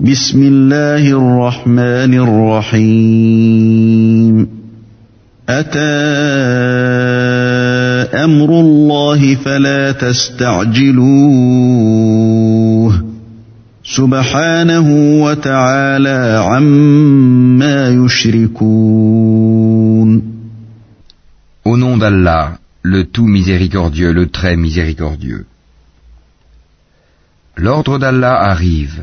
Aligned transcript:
بسم 0.00 0.42
الله 0.42 1.10
الرحمن 1.10 2.14
الرحيم 2.78 4.48
أتى 5.48 5.78
أمر 8.14 8.60
الله 8.60 9.34
فلا 9.34 9.92
تستعجلوه 9.92 10.78
سبحانه 13.84 14.86
وتعالى 15.22 16.42
عما 16.46 17.88
يشركون 17.88 18.68
Au 21.64 21.76
nom 21.76 21.96
d'Allah, 21.98 22.58
le 22.82 23.04
tout 23.04 23.26
miséricordieux, 23.26 24.12
le 24.12 24.28
très 24.28 24.56
miséricordieux. 24.56 25.46
L'ordre 27.56 27.98
d'Allah 27.98 28.40
arrive. 28.40 29.02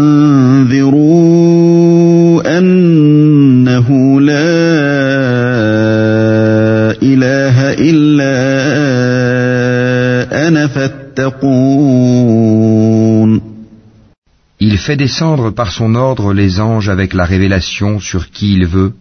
fait 14.91 14.97
descendre 14.97 15.51
par 15.51 15.71
son 15.71 15.95
ordre 15.95 16.33
les 16.33 16.59
anges 16.59 16.89
avec 16.89 17.13
la 17.13 17.25
révélation 17.33 18.01
sur 18.01 18.23
qui 18.29 18.47
il 18.57 18.65
veut 18.65 18.93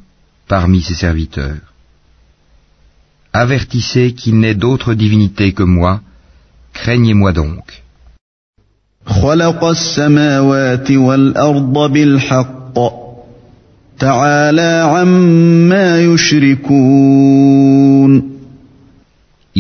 parmi 0.47 0.80
ses 0.82 0.94
serviteurs. 0.94 1.64
Avertissez 3.32 4.06
qu'il 4.19 4.36
n'est 4.38 4.60
d'autre 4.64 4.94
divinité 4.94 5.47
que 5.52 5.64
moi, 5.64 5.92
craignez-moi 6.80 7.32
donc. 7.32 7.66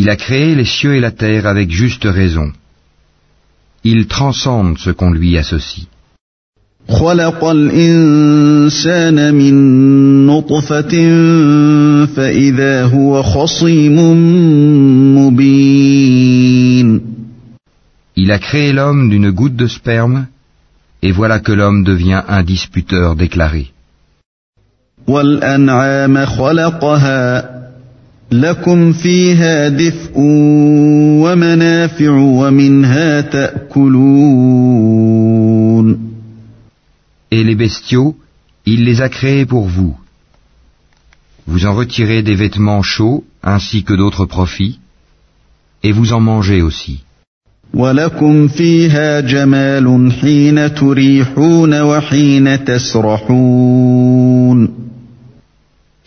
Il 0.00 0.08
a 0.14 0.16
créé 0.24 0.48
les 0.60 0.70
cieux 0.76 0.94
et 0.94 1.04
la 1.08 1.14
terre 1.24 1.44
avec 1.54 1.68
juste 1.82 2.06
raison. 2.20 2.52
Il 3.82 4.06
transcende 4.06 4.78
ce 4.78 4.90
qu'on 4.90 5.10
lui 5.10 5.36
associe. 5.36 5.89
خلق 6.88 7.44
الإنسان 7.44 9.34
من 9.34 10.26
نطفة 10.26 10.90
فإذا 12.06 12.84
هو 12.84 13.22
خصيم 13.22 13.96
مبين 15.18 17.00
Il 18.16 18.32
a 18.32 18.38
créé 18.38 18.72
l'homme 18.72 19.08
d'une 19.08 19.30
goutte 19.30 19.56
de 19.56 19.66
sperme, 19.66 20.26
et 21.02 21.12
voilà 21.12 21.38
que 21.38 21.52
l'homme 21.52 21.84
devient 21.84 22.22
un 22.28 22.42
disputeur 22.42 23.16
déclaré. 23.16 23.66
والأنعام 25.08 26.26
خلقها 26.26 27.50
لكم 28.32 28.92
فيها 28.92 29.68
دفء 29.68 30.12
ومنافع 31.22 32.10
ومنها 32.10 33.20
تأكلون 33.20 35.29
Et 37.30 37.44
les 37.44 37.54
bestiaux, 37.54 38.16
il 38.66 38.84
les 38.84 39.00
a 39.00 39.08
créés 39.08 39.46
pour 39.46 39.66
vous. 39.66 39.96
Vous 41.46 41.66
en 41.66 41.74
retirez 41.74 42.22
des 42.22 42.34
vêtements 42.34 42.82
chauds 42.82 43.24
ainsi 43.42 43.84
que 43.84 43.94
d'autres 43.94 44.26
profits, 44.26 44.78
et 45.82 45.92
vous 45.92 46.12
en 46.12 46.20
mangez 46.20 46.62
aussi. 46.62 47.02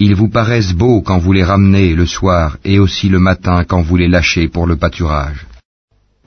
Ils 0.05 0.15
vous 0.15 0.29
paraissent 0.29 0.73
beaux 0.73 1.01
quand 1.01 1.19
vous 1.19 1.33
les 1.33 1.43
ramenez 1.43 1.95
le 1.95 2.05
soir 2.05 2.57
et 2.65 2.79
aussi 2.79 3.07
le 3.09 3.19
matin 3.19 3.63
quand 3.63 3.81
vous 3.81 3.95
les 3.95 4.09
lâchez 4.09 4.49
pour 4.49 4.65
le 4.67 4.75
pâturage. 4.75 5.45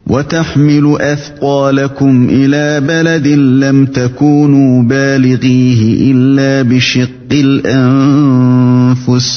وتحمل 0.07 0.97
أثقالكم 1.01 2.27
إلى 2.29 2.81
بلد 2.87 3.27
لم 3.63 3.85
تكونوا 3.85 4.83
بالغيه 4.83 6.11
إلا 6.11 6.61
بشق 6.61 7.31
الأنفس 7.31 9.27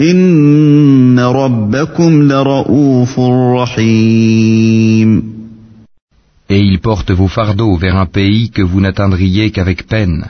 إن 0.00 1.18
ربكم 1.18 2.22
لرؤوف 2.22 3.20
رحيم 3.60 5.34
Et 6.50 6.58
ils 6.60 6.78
portent 6.78 7.10
vos 7.10 7.28
fardeaux 7.28 7.76
vers 7.76 7.96
un 7.96 8.06
pays 8.06 8.50
que 8.50 8.60
vous 8.60 8.80
n'atteindriez 8.82 9.50
qu'avec 9.50 9.86
peine. 9.86 10.26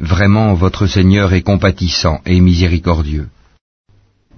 Vraiment, 0.00 0.54
votre 0.54 0.86
Seigneur 0.86 1.34
est 1.34 1.42
compatissant 1.42 2.18
et 2.24 2.40
miséricordieux. 2.40 3.28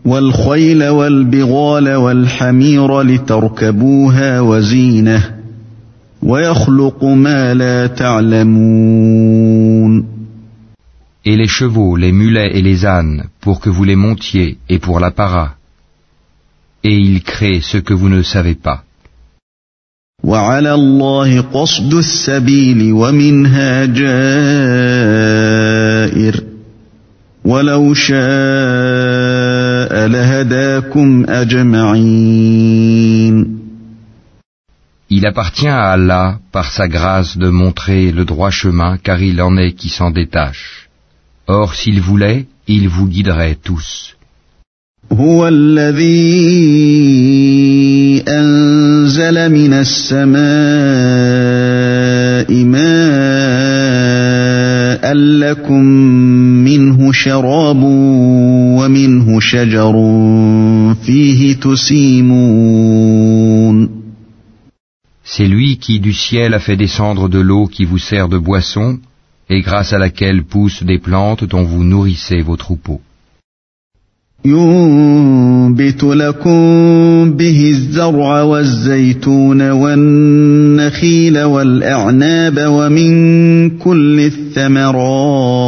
والخيل 0.05 0.87
والبغال 0.87 1.95
والحمير 1.95 3.01
لتركبوها 3.01 4.41
وزينة 4.41 5.35
ويخلق 6.23 7.03
ما 7.03 7.53
لا 7.53 7.87
تعلمون 7.87 9.39
Et 11.25 11.35
les 11.35 11.47
chevaux, 11.47 11.97
les 11.97 12.13
mulets 12.13 12.57
et 12.57 12.61
les 12.61 12.85
ânes, 12.85 13.25
pour 13.41 13.59
que 13.59 13.69
vous 13.69 13.83
les 13.83 13.97
montiez 13.97 14.57
et 14.69 14.79
pour 14.79 15.01
l'apparat. 15.01 15.55
Et 16.83 16.95
il 16.95 17.21
crée 17.23 17.59
ce 17.61 17.77
que 17.77 17.93
vous 17.93 18.09
ne 18.09 18.23
savez 18.23 18.55
pas. 18.55 18.83
وعلى 20.23 20.73
الله 20.73 21.41
قصد 21.41 21.93
السبيل 21.93 22.93
ومنها 22.93 23.85
جائر 23.85 24.09
ولو 27.45 27.93
شاء 27.93 28.19
لهداكم 28.19 28.19
أجمعين 28.19 29.18
Il 35.10 35.26
appartient 35.26 35.68
à 35.68 35.92
Allah, 35.92 36.38
par 36.52 36.72
sa 36.72 36.88
grâce, 36.88 37.36
de 37.36 37.48
montrer 37.48 38.10
le 38.10 38.24
droit 38.24 38.50
chemin, 38.50 38.96
car 38.96 39.22
il 39.22 39.40
en 39.40 39.56
est 39.56 39.72
qui 39.72 39.88
s'en 39.88 40.10
détache. 40.10 40.88
Or, 41.46 41.74
s'il 41.74 42.00
voulait, 42.00 42.46
il 42.66 42.88
vous 42.88 43.06
guiderait 43.06 43.56
tous. 43.62 44.14
هو 45.12 45.48
الذي 45.48 46.04
أنزل 48.28 49.52
من 49.52 49.72
السماء 49.72 50.44
ماء 52.64 54.04
لكم 55.14 55.84
منه 56.64 57.12
شراب 57.12 57.84
ومنه 59.18 59.40
شجر 59.40 59.94
فيه 61.04 61.54
تسيمون 61.54 63.14
C'est 65.26 65.48
lui 65.48 65.78
qui 65.78 66.00
du 66.00 66.12
ciel 66.12 66.54
a 66.54 66.60
fait 66.60 66.76
descendre 66.76 67.28
de 67.28 67.40
l'eau 67.40 67.66
qui 67.66 67.84
vous 67.86 67.98
sert 67.98 68.28
de 68.28 68.38
boisson, 68.38 68.98
et 69.50 69.62
grâce 69.62 69.92
à 69.94 69.98
laquelle 69.98 70.44
poussent 70.44 70.84
des 70.84 70.98
plantes 70.98 71.44
dont 71.44 71.64
vous 71.64 71.82
nourrissez 71.82 72.40
vos 72.42 72.56
troupeaux. 72.56 73.00
ينبت 74.46 76.04
لكم 76.04 77.30
به 77.36 77.70
الزرع 77.70 78.42
والزيتون 78.42 79.70
والنخيل 79.70 81.42
والأعناب 81.42 82.54
ومن 82.68 83.70
كل 83.78 84.20
الثمرات 84.20 85.64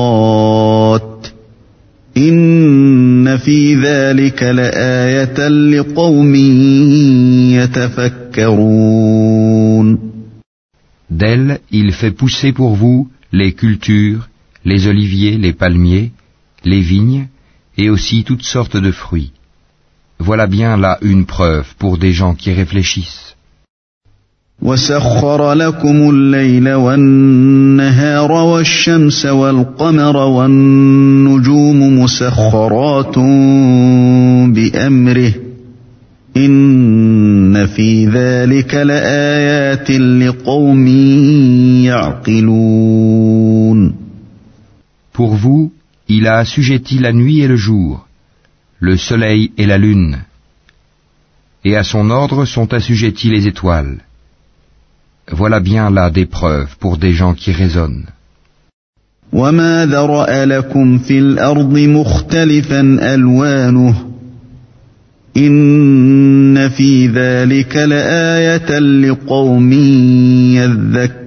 إن 2.17 2.90
في 3.41 3.75
ذلك 3.75 4.43
لآية 4.43 5.49
لقوم 5.49 6.35
يتفكرون 7.55 8.97
D'elle, 11.09 11.61
il 11.71 11.93
fait 11.93 12.11
pousser 12.11 12.53
pour 12.53 12.75
vous 12.75 13.09
les 13.33 13.53
cultures, 13.53 14.29
les 14.65 14.89
oliviers, 14.89 15.39
les 15.39 15.53
palmiers, 15.53 16.11
les 16.65 16.81
vignes, 16.81 17.29
et 17.79 17.91
aussi 17.91 18.25
toutes 18.25 18.43
sortes 18.43 18.77
de 18.77 18.91
fruits. 18.91 19.33
Voilà 20.19 20.47
bien 20.47 20.77
là 20.77 20.99
une 21.03 21.27
preuve 21.27 21.75
pour 21.79 21.99
des 21.99 22.13
gens 22.13 22.35
qui 22.35 22.53
réfléchissent. 22.53 23.37
وسخر 24.62 25.54
لكم 25.54 26.10
الليل 26.10 26.74
والنهار 26.74 28.32
والشمس 28.32 29.26
والقمر 29.26 30.18
والنجوم 30.18 32.00
مسخرات 32.00 33.18
بأمره 34.56 35.34
إن 36.38 37.68
في 37.68 38.06
ذلك 38.06 38.76
لآيات 38.76 39.92
لقوم 39.92 40.88
يعقلون 41.86 43.22
Pour 45.14 45.36
vous, 45.36 45.74
il 46.08 46.26
a 46.26 46.38
assujetti 46.38 46.98
la 46.98 47.12
nuit 47.12 47.42
et 47.42 47.48
le 47.48 47.58
jour, 47.58 48.08
le 48.80 48.96
soleil 48.96 49.52
et 49.58 49.66
la 49.66 49.78
lune, 49.78 50.20
et 51.66 51.76
à 51.76 51.84
son 51.84 52.10
ordre 52.10 52.46
sont 52.46 52.74
assujettis 52.74 53.30
les 53.30 53.46
étoiles. 53.46 53.98
Voilà 55.31 55.61
bien 55.61 55.91
là 55.91 56.11
des 56.11 56.27
preuves 56.27 56.77
pour 56.79 56.99
des 56.99 57.13
gens 57.13 57.35
qui 57.35 57.53
raisonnent. 57.53 58.07
وما 59.33 59.87
ذرأ 59.87 60.45
لكم 60.45 60.99
في 60.99 61.19
الأرض 61.19 61.79
مختلفا 61.79 62.81
ألوانه 63.15 64.07
إن 65.37 66.69
في 66.69 67.07
ذلك 67.07 67.77
لآية 67.77 68.79
لقوم 68.79 69.73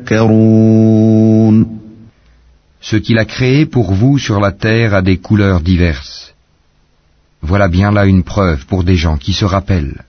يذكرون 0.05 1.09
Ce 2.81 2.95
qu'il 2.95 3.17
a 3.19 3.25
créé 3.25 3.65
pour 3.65 3.93
vous 3.93 4.17
sur 4.17 4.39
la 4.39 4.51
terre 4.51 4.93
a 4.95 5.01
des 5.01 5.17
couleurs 5.17 5.59
diverses. 5.61 6.33
Voilà 7.41 7.67
bien 7.67 7.91
là 7.91 8.05
une 8.05 8.23
preuve 8.23 8.65
pour 8.65 8.83
des 8.83 8.95
gens 8.95 9.17
qui 9.17 9.33
se 9.33 9.45
rappellent. 9.45 10.01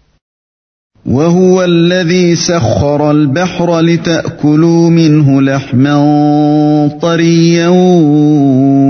وهو 1.06 1.64
الذي 1.64 2.36
سخر 2.36 3.12
البحر 3.12 3.80
لتأكلوا 3.80 4.90
منه 4.90 5.42
لحما 5.42 5.96
طريا 7.02 7.68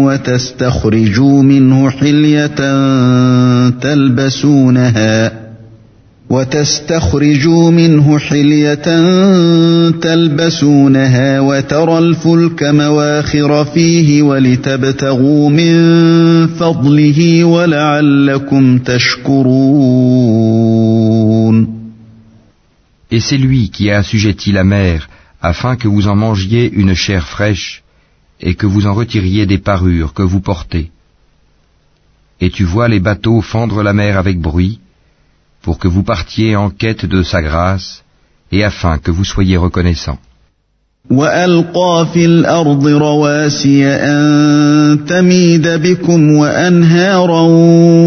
وتستخرجوا 0.05 1.43
منه 1.43 1.89
حلية 1.89 2.55
تلبسونها 3.69 5.31
وتستخرجوا 6.29 7.71
منه 7.71 8.19
حلية 8.19 8.85
تلبسونها 10.01 11.39
وترى 11.39 11.97
الفلك 11.97 12.63
مواخر 12.63 13.65
فيه 13.65 14.21
ولتبتغوا 14.21 15.49
من 15.49 15.77
فضله 16.47 17.43
ولعلكم 17.43 18.77
تشكرون 18.77 20.35
Et 23.14 23.20
c'est 23.20 23.38
lui 23.38 23.70
qui 23.70 23.90
a 23.90 23.98
assujetti 23.98 24.52
la 24.52 24.64
mer 24.64 25.08
afin 25.40 25.76
que 25.76 25.88
vous 25.88 26.06
en 26.06 26.16
mangiez 26.16 26.70
une 26.72 26.94
chair 26.94 27.26
fraîche 27.26 27.82
et 28.40 28.54
que 28.54 28.66
vous 28.66 28.86
en 28.86 28.94
retiriez 28.94 29.46
des 29.46 29.58
parures 29.58 30.14
que 30.14 30.22
vous 30.22 30.40
portez. 30.40 30.90
Et 32.40 32.50
tu 32.50 32.64
vois 32.64 32.88
les 32.88 33.00
bateaux 33.00 33.40
fendre 33.42 33.82
la 33.82 33.92
mer 33.92 34.16
avec 34.16 34.38
bruit 34.40 34.80
pour 35.62 35.78
que 35.78 35.88
vous 35.88 36.02
partiez 36.02 36.56
en 36.56 36.70
quête 36.70 37.04
de 37.04 37.22
sa 37.22 37.42
grâce 37.42 38.02
et 38.52 38.64
afin 38.64 38.98
que 38.98 39.10
vous 39.10 39.24
soyez 39.24 39.56
reconnaissants. 39.56 40.20
وألقى 41.10 42.06
في 42.14 42.24
الأرض 42.24 42.86
رواسي 42.86 43.86
أن 43.86 45.04
تميد 45.08 45.68
بكم 45.68 46.32
وأنهارا 46.32 47.40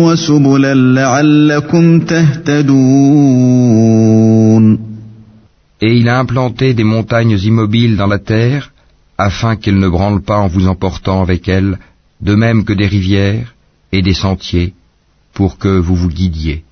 وسبلا 0.05 0.73
لعلكم 0.73 1.99
تهتدون 1.99 3.43
Et 5.80 5.92
il 5.94 6.08
a 6.08 6.18
implanté 6.18 6.74
des 6.74 6.84
montagnes 6.84 7.38
immobiles 7.38 7.96
dans 7.96 8.08
la 8.08 8.18
terre, 8.18 8.72
afin 9.16 9.56
qu'elles 9.56 9.78
ne 9.78 9.88
branlent 9.88 10.22
pas 10.22 10.38
en 10.38 10.48
vous 10.48 10.66
emportant 10.66 11.22
avec 11.22 11.48
elles, 11.48 11.78
de 12.20 12.34
même 12.34 12.64
que 12.64 12.72
des 12.72 12.86
rivières 12.86 13.54
et 13.92 14.02
des 14.02 14.14
sentiers, 14.14 14.74
pour 15.32 15.58
que 15.58 15.68
vous 15.68 15.94
vous 15.94 16.08
guidiez. 16.08 16.64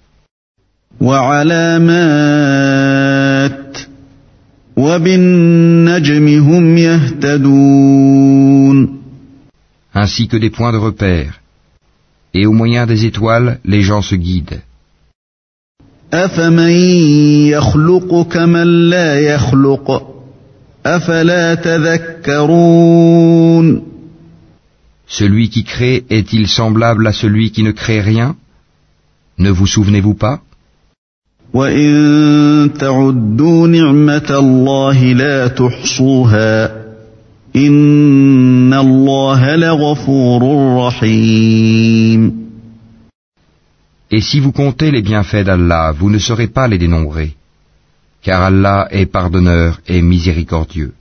Ainsi 9.95 10.29
que 10.29 10.37
des 10.37 10.51
points 10.51 10.73
de 10.73 10.79
repère. 10.79 11.41
Et 12.35 12.45
au 12.45 12.53
moyen 12.53 12.87
des 12.87 13.07
étoiles, 13.07 13.61
les 13.65 13.83
gens 13.83 14.03
se 14.03 14.15
guident. 14.15 14.61
أفمن 16.15 16.71
يخلق 17.51 18.23
كمن 18.23 18.91
لا 18.91 19.21
يخلق؟ 19.21 20.17
أفلا 20.87 21.55
تذكرون؟ 21.55 23.17
Celui 25.09 25.49
qui 25.49 25.63
crée 25.65 26.05
est-il 26.11 26.49
semblable 26.49 27.07
à 27.07 27.13
celui 27.13 27.51
qui 27.51 27.63
ne 27.63 27.71
crée 27.71 28.01
rien? 28.01 28.37
Ne 29.39 29.51
vous 29.51 29.67
souvenez-vous 29.67 30.15
pas? 30.15 30.41
وإن 31.55 32.71
تعدوا 32.79 33.69
نعمة 33.69 34.27
الله 34.31 35.13
لا 35.13 35.47
تحصوها 35.49 36.87
إن 37.57 38.75
الله 38.75 39.57
لغفور 39.57 40.43
رحيم 40.87 42.46
Et 44.12 44.22
si 44.22 44.40
vous 44.40 44.52
comptez 44.52 44.92
les 44.92 45.02
bienfaits 45.02 45.46
d'Allah, 45.46 45.94
vous 45.98 46.10
ne 46.10 46.20
saurez 46.20 46.48
pas 46.48 46.68
les 46.68 46.78
dénombrer, 46.78 47.36
car 48.22 48.42
Allah 48.44 48.88
est 48.92 49.06
pardonneur 49.06 49.80
et 49.88 50.02
miséricordieux. 50.02 50.94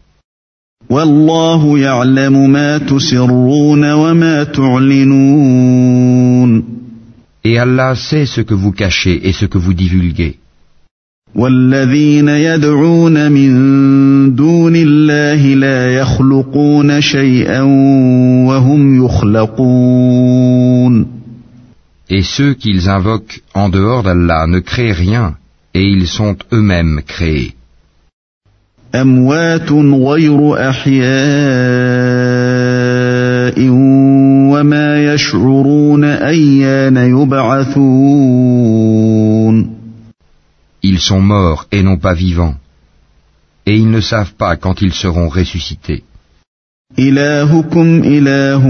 والله 0.91 1.79
يعلم 1.79 2.51
ما 2.51 2.79
تسرون 2.79 3.93
وما 3.93 4.45
تعلنون 4.45 5.81
Et 7.43 7.59
Allah 7.59 7.95
sait 7.95 8.27
ce 8.27 8.43
que 8.43 8.55
vous 8.55 8.73
cachez 8.73 9.29
et 9.29 9.33
ce 9.33 9.47
que 9.47 9.59
vous 9.59 9.73
divulguez. 9.75 10.37
والذين 11.35 12.29
يدعون 12.29 13.33
من 13.33 13.51
دون 14.35 14.77
الله 14.77 15.55
لا 15.55 15.95
يخلقون 15.95 17.01
شيئا 17.01 17.63
وهم 18.49 19.05
يخلقون 19.05 20.14
Et 22.15 22.23
ceux 22.23 22.55
qu'ils 22.55 22.89
invoquent 22.89 23.41
en 23.55 23.69
dehors 23.69 24.03
d'Allah 24.03 24.47
ne 24.47 24.59
créent 24.59 24.93
rien, 24.93 25.37
et 25.75 25.85
ils 25.85 26.09
sont 26.09 26.37
eux-mêmes 26.53 27.03
créés. 27.07 27.55
أموات 28.95 29.73
غير 29.73 30.69
أحياء 30.71 31.11
وما 34.51 35.15
يشعرون 35.15 36.05
أيان 36.05 36.97
يبعثون 36.97 38.51
Ils 40.83 40.99
sont 40.99 41.21
morts 41.21 41.67
et 41.71 41.83
non 41.83 41.99
pas 41.99 42.15
vivants, 42.15 42.55
et 43.67 43.77
ils 43.77 43.91
ne 43.91 44.01
savent 44.01 44.35
pas 44.35 44.57
quand 44.57 44.83
ils 44.83 44.95
seront 44.95 45.29
ressuscités. 45.29 46.03
إلهكم 46.99 48.03
إله 48.05 48.67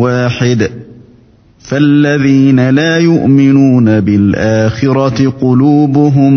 واحد 0.00 0.70
فالذين 1.60 2.70
لا 2.70 2.98
يؤمنون 2.98 4.00
بالآخرة 4.00 5.30
قلوبهم 5.30 6.32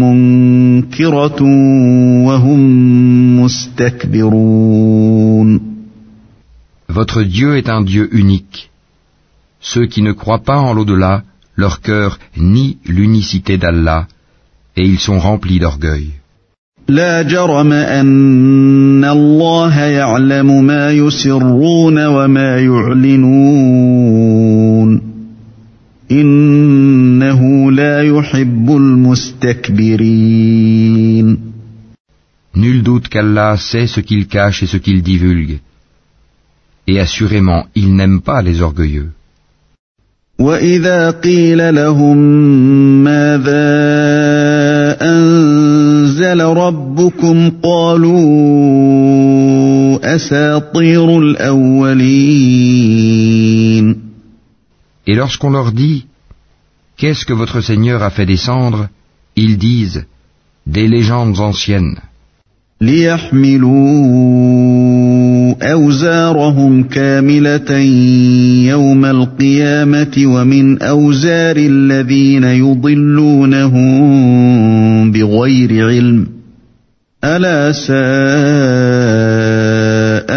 منكرة 0.00 1.42
وهم 2.26 2.60
مستكبرون 3.40 4.98
Votre 6.90 7.22
Dieu 7.22 7.56
est 7.58 7.68
un 7.68 7.82
Dieu 7.82 8.08
unique. 8.12 8.70
Ceux 9.60 9.86
qui 9.86 10.02
ne 10.02 10.12
croient 10.12 10.42
pas 10.50 10.58
en 10.58 10.72
l'au-delà, 10.72 11.22
leur 11.54 11.80
cœur 11.80 12.18
nie 12.36 12.78
l'unicité 12.86 13.58
d'Allah, 13.58 14.08
et 14.76 14.84
ils 14.84 14.98
sont 14.98 15.18
remplis 15.18 15.60
d'orgueil. 15.60 16.12
لا 16.89 17.21
جرم 17.21 17.71
أن 17.71 19.05
الله 19.05 19.79
يعلم 19.79 20.65
ما 20.65 20.91
يسرون 20.91 22.05
وما 22.05 22.59
يعلنون 22.59 24.33
إنه 26.11 27.71
لا 27.71 28.01
يحب 28.01 28.75
المستكبرين 28.75 30.23
Nul 32.55 32.83
doute 32.83 33.07
qu'Allah 33.09 33.57
sait 33.57 33.87
ce 33.87 33.99
qu'il 33.99 34.27
cache 34.27 34.61
et 34.61 34.67
ce 34.67 34.77
qu'il 34.77 35.01
divulgue. 35.01 35.59
Et 36.87 36.99
assurément, 36.99 37.65
il 37.73 37.95
n'aime 37.95 38.21
pas 38.21 38.43
les 38.43 38.61
orgueilleux. 38.61 39.09
وإذا 40.39 41.11
قيل 41.11 41.75
لهم 41.75 42.17
ماذا 43.03 43.67
أنزل 45.01 45.62
ربكم 46.40 47.50
قالوا 47.62 48.18
أساطير 50.16 51.18
الأولين 51.18 52.68
Et 55.06 55.14
lorsqu'on 55.14 55.50
leur 55.50 55.72
dit 55.72 56.06
Qu'est-ce 56.98 57.24
que 57.24 57.32
votre 57.32 57.60
Seigneur 57.60 58.02
a 58.02 58.10
fait 58.10 58.26
descendre 58.26 58.88
Ils 59.36 59.56
disent 59.56 60.04
Des 60.66 60.88
légendes 60.88 61.40
anciennes. 61.40 61.96
ليحملوا 62.80 63.88
أوزارهم 65.62 66.82
كاملة 66.82 67.78
يوم 68.68 69.04
القيامة 69.04 70.22
ومن 70.26 70.82
أوزار 70.82 71.56
الذين 71.56 72.44
يضلونهم 72.44 73.92
بغير 75.12 75.88
علم 75.88 76.26
ألا 77.24 77.72
ساء 77.72 77.88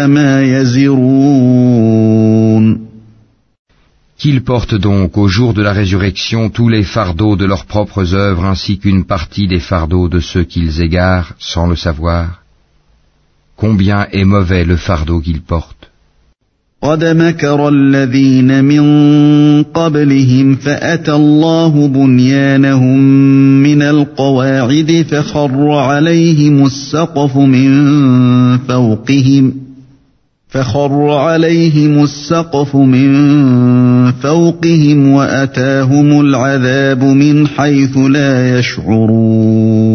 ما 0.06 0.42
يزرون 0.42 1.72
Qu'ils 4.22 4.44
portent 4.44 4.76
donc 4.76 5.18
au 5.18 5.26
jour 5.26 5.52
de 5.52 5.62
la 5.62 5.72
résurrection 5.72 6.48
tous 6.48 6.68
les 6.68 6.84
fardeaux 6.84 7.34
de 7.34 7.44
leurs 7.44 7.66
propres 7.66 8.14
œuvres 8.14 8.44
ainsi 8.44 8.78
qu'une 8.78 9.04
partie 9.04 9.48
des 9.48 9.58
fardeaux 9.58 10.08
de 10.08 10.20
ceux 10.20 10.44
qu'ils 10.44 10.80
égarent 10.80 11.34
sans 11.40 11.66
le 11.66 11.74
savoir. 11.74 12.42
Combien 13.56 14.06
est 14.12 14.24
mauvais 14.24 14.64
le 14.64 14.76
fardeau 14.76 15.20
qu'ils 15.20 15.42
portent. 15.42 15.92
قد 16.82 17.04
مكر 17.04 17.68
الذين 17.68 18.64
من 18.64 18.82
قبلهم 19.62 20.56
فأتى 20.56 21.12
الله 21.12 21.88
بنيانهم 21.88 22.98
من 23.62 23.82
القواعد 23.82 25.06
فخر 25.10 25.70
عليهم 25.70 26.66
السقف 26.66 27.36
من 27.36 27.68
فوقهم 28.58 29.52
فخر 30.48 31.10
عليهم 31.10 32.02
السقف 32.04 32.76
من 32.76 33.12
فوقهم 34.12 35.08
وأتاهم 35.08 36.20
العذاب 36.20 37.04
من 37.04 37.46
حيث 37.46 37.96
لا 37.96 38.58
يشعرون 38.58 39.92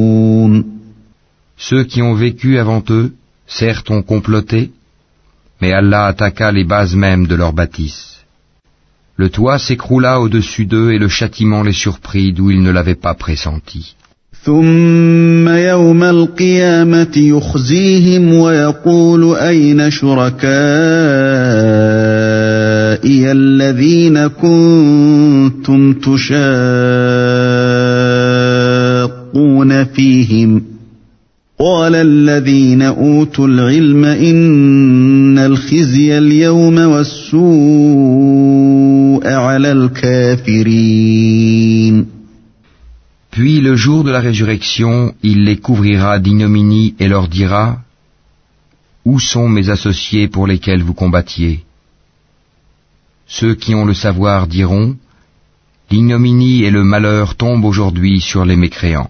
Ceux 1.58 1.84
qui 1.84 2.02
ont 2.02 2.14
vécu 2.14 2.60
avant 2.60 2.84
eux, 2.92 3.12
certes 3.52 3.90
ont 3.92 4.02
comploté, 4.02 4.72
mais 5.62 5.74
Allah 5.74 6.06
attaqua 6.08 6.52
les 6.52 6.64
bases 6.64 6.96
mêmes 6.96 7.28
de 7.28 7.36
leur 7.36 7.54
bâtisse. 7.54 8.18
Le 9.16 9.30
toit 9.30 9.58
s'écroula 9.58 10.20
au-dessus 10.22 10.66
d'eux 10.66 10.92
et 10.92 11.00
le 11.00 11.08
châtiment 11.08 11.64
les 11.64 11.74
surprit 11.74 12.34
d'où 12.34 12.52
ils 12.52 12.62
ne 12.62 12.72
l'avaient 12.72 12.96
pas 12.96 13.16
pressenti. 13.16 13.96
ثم 14.44 15.48
يوم 15.50 16.04
القيامة 16.04 17.18
يخزيهم 17.18 18.34
ويقول 18.34 19.36
أين 19.36 19.90
شركائي 19.92 20.48
الذين 23.32 24.28
كنتم 24.28 25.94
تشاقون 25.94 26.66
فيهم 29.86 30.71
قال 31.62 31.96
الذين 31.96 32.82
أوتوا 32.82 33.48
العلم 33.48 34.06
إن 34.06 35.38
الخزي 35.38 36.18
اليوم 36.18 36.78
والسوء 36.78 37.48
على 39.28 39.72
الكافرين 39.72 40.98
Puis 43.32 43.62
le 43.62 43.76
jour 43.76 44.04
de 44.04 44.12
la 44.12 44.20
résurrection, 44.20 45.14
il 45.24 45.46
les 45.46 45.58
couvrira 45.58 46.20
d'ignominie 46.20 46.94
et 47.00 47.08
leur 47.08 47.28
dira 47.28 47.80
Où 49.06 49.20
sont 49.20 49.50
mes 49.50 49.70
associés 49.70 50.28
pour 50.28 50.46
lesquels 50.48 50.84
vous 50.84 50.94
combattiez 50.94 51.64
Ceux 53.26 53.56
qui 53.56 53.74
ont 53.74 53.86
le 53.86 53.96
savoir 53.96 54.46
diront 54.46 54.96
L'ignominie 55.90 56.66
et 56.66 56.72
le 56.72 56.84
malheur 56.84 57.36
tombent 57.36 57.66
aujourd'hui 57.66 58.22
sur 58.22 58.46
les 58.46 58.58
mécréants. 58.58 59.10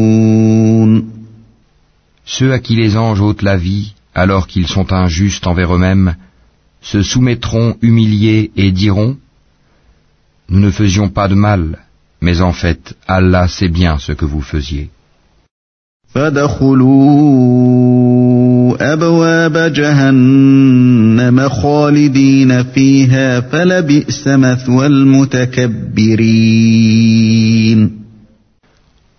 Ceux 2.35 2.53
à 2.53 2.59
qui 2.59 2.75
les 2.75 2.95
anges 2.95 3.19
ôtent 3.19 3.41
la 3.41 3.57
vie, 3.57 3.93
alors 4.15 4.47
qu'ils 4.47 4.69
sont 4.75 4.93
injustes 4.93 5.47
envers 5.47 5.75
eux-mêmes, 5.75 6.15
se 6.81 7.01
soumettront 7.01 7.75
humiliés 7.81 8.51
et 8.55 8.71
diront 8.71 9.17
Nous 10.47 10.61
ne 10.61 10.71
faisions 10.71 11.09
pas 11.09 11.27
de 11.27 11.35
mal, 11.35 11.79
mais 12.21 12.39
en 12.39 12.53
fait, 12.53 12.95
Allah 13.05 13.49
sait 13.49 13.67
bien 13.67 13.97
ce 13.99 14.13
que 14.13 14.23
vous 14.23 14.41
faisiez. 14.41 14.89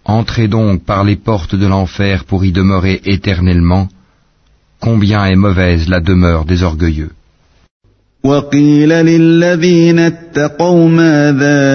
Entrez 0.05 0.47
donc 0.47 0.83
par 0.83 1.03
les 1.03 1.17
portes 1.17 1.55
de 1.55 1.67
l'enfer 1.67 2.23
pour 2.23 2.45
y 2.45 2.51
demeurer 2.51 3.01
éternellement. 3.05 3.87
Combien 4.79 5.25
est 5.25 5.35
mauvaise 5.35 5.89
la 5.89 5.99
demeure 5.99 6.45
des 6.45 6.63
orgueilleux. 6.63 7.11
وقيل 8.23 8.89
للذين 8.89 9.99
اتقوا 9.99 10.89
ماذا 10.89 11.67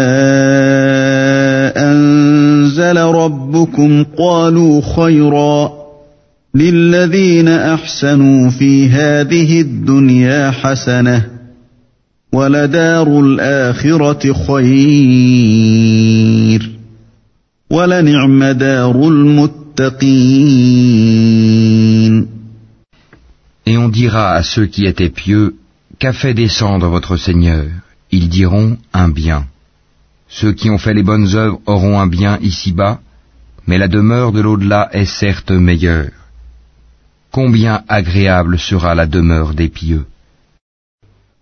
أنزل 1.77 2.97
ربكم 2.99 4.05
قالوا 4.19 4.81
خيرا 4.97 5.73
للذين 6.55 7.49
أحسنوا 7.49 8.51
في 8.51 8.89
هذه 8.89 9.61
الدنيا 9.61 10.51
حسنة 10.51 11.27
ولدار 12.33 13.21
الآخرة 13.21 14.33
خير 14.33 15.23
ولنعم 16.01 16.63
دار 16.63 16.63
المتقين 16.63 16.76
Et 23.66 23.78
on 23.78 23.90
dira 23.90 24.32
à 24.32 24.44
ceux 24.44 24.68
qui 24.68 24.86
étaient 24.86 25.10
pieux, 25.10 25.56
Qu'a 26.00 26.14
fait 26.14 26.36
descendre 26.36 26.88
votre 26.90 27.18
Seigneur? 27.18 27.66
Ils 28.12 28.30
diront 28.30 28.78
un 28.94 29.10
bien. 29.10 29.48
Ceux 30.30 30.54
qui 30.54 30.70
ont 30.70 30.78
fait 30.78 30.94
les 30.94 31.02
bonnes 31.02 31.36
œuvres 31.36 31.60
auront 31.66 32.00
un 32.00 32.06
bien 32.06 32.38
ici-bas, 32.42 33.00
mais 33.66 33.80
la 33.80 33.88
demeure 33.88 34.32
de 34.32 34.42
l'au-delà 34.42 34.90
est 34.92 35.06
certes 35.06 35.50
meilleure. 35.50 36.12
Combien 37.32 37.82
agréable 37.88 38.60
sera 38.60 38.94
la 38.94 39.08
demeure 39.08 39.56
des 39.56 39.70
pieux. 39.70 40.06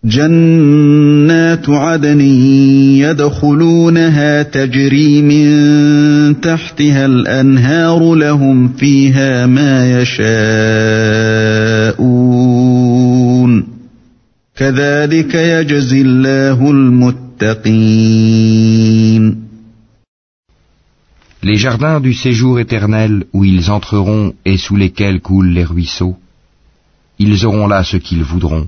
جنات 0.03 1.69
عدن 1.69 2.21
يدخلونها 3.01 4.43
تجري 4.43 5.21
من 5.21 6.41
تحتها 6.41 7.05
الأنهار 7.05 8.15
لهم 8.15 8.67
فيها 8.67 9.45
ما 9.45 10.01
يشاءون 10.01 10.85
كذلك 14.55 15.35
يجزي 15.35 16.01
الله 16.01 16.71
المتقين 16.71 17.95
Les 21.43 21.57
jardins 21.57 21.99
du 21.99 22.13
séjour 22.15 22.59
éternel 22.59 23.25
où 23.31 23.43
ils 23.43 23.69
entreront 23.69 24.33
et 24.45 24.57
sous 24.57 24.77
lesquels 24.77 25.21
coulent 25.21 25.53
les 25.53 25.63
ruisseaux, 25.63 26.15
ils 27.19 27.45
auront 27.45 27.67
là 27.67 27.83
ce 27.83 27.97
qu'ils 27.97 28.23
voudront. 28.23 28.67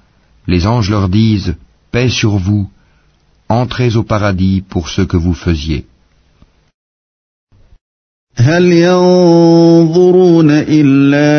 les 0.50 0.66
anges 0.66 0.90
leur 0.90 1.08
disent 1.08 1.54
Paix 1.92 2.08
sur 2.08 2.36
vous, 2.36 2.68
entrez 3.48 3.96
au 3.96 4.02
paradis 4.02 4.62
pour 4.68 4.88
ce 4.88 5.02
que 5.02 5.16
vous 5.16 5.34
faisiez. 5.34 5.84
هل 8.38 8.72
ينظرون 8.72 10.50
إلا 10.50 11.32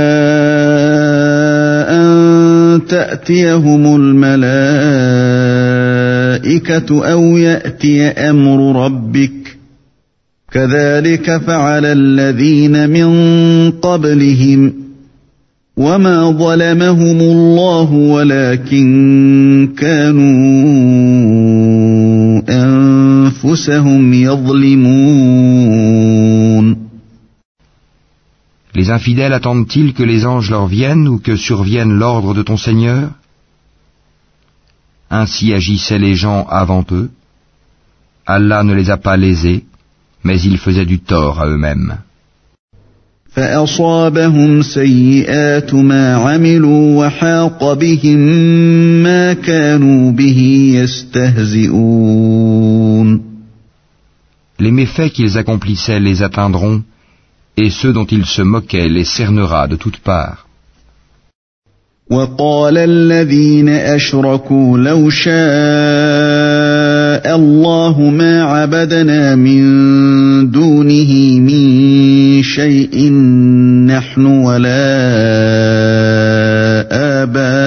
أن 1.95 2.81
تأتيهم 2.87 3.95
الملائكة 3.95 4.31
أو 7.11 7.37
يأتي 7.37 8.07
أمر 8.07 8.85
ربك 8.85 9.57
كذلك 10.51 11.37
فعل 11.37 11.85
الذين 11.85 12.89
من 12.89 13.71
قبلهم 13.71 14.73
وما 15.81 16.31
ظلمهم 16.31 17.19
الله 17.21 17.91
ولكن 17.91 18.87
كانوا 19.77 20.27
أنفسهم 22.49 24.13
يظلمون 24.13 25.37
Les 28.75 28.89
infidèles 28.91 29.33
attendent-ils 29.33 29.93
que 29.93 30.03
les 30.03 30.25
anges 30.27 30.51
leur 30.51 30.67
viennent 30.67 31.07
ou 31.07 31.17
que 31.17 31.35
survienne 31.35 31.93
l'ordre 31.93 32.35
de 32.35 32.43
ton 32.43 32.57
Seigneur 32.57 33.09
Ainsi 35.09 35.53
agissaient 35.53 35.97
les 35.97 36.15
gens 36.15 36.45
avant 36.47 36.85
eux. 36.91 37.09
Allah 38.25 38.63
ne 38.63 38.73
les 38.75 38.89
a 38.91 38.97
pas 38.97 39.17
lésés, 39.17 39.65
mais 40.23 40.39
ils 40.41 40.59
faisaient 40.59 40.85
du 40.85 40.99
tort 40.99 41.39
à 41.41 41.47
eux-mêmes. 41.47 41.97
Les 43.34 43.48
méfaits 54.70 55.12
qu'ils 55.14 55.38
accomplissaient 55.38 56.00
les 56.00 56.22
atteindront, 56.22 56.82
et 57.56 57.70
ceux 57.70 57.94
dont 57.94 58.04
ils 58.04 58.26
se 58.26 58.42
moquaient 58.42 58.90
les 58.90 59.04
cernera 59.04 59.66
de 59.66 59.76
toutes 59.76 59.98
parts. 59.98 60.46
وقال 62.10 62.78
الذين 62.78 63.68
أشركوا 63.68 64.78
لو 64.78 65.10
شاء 65.10 66.41
الله 67.26 68.00
ما 68.10 68.42
عبدنا 68.42 69.34
من 69.36 69.62
دونه 70.50 71.40
من 71.40 72.42
شيء 72.42 73.12
نحن 73.86 74.26
ولا 74.26 74.82
آباؤنا 77.22 77.62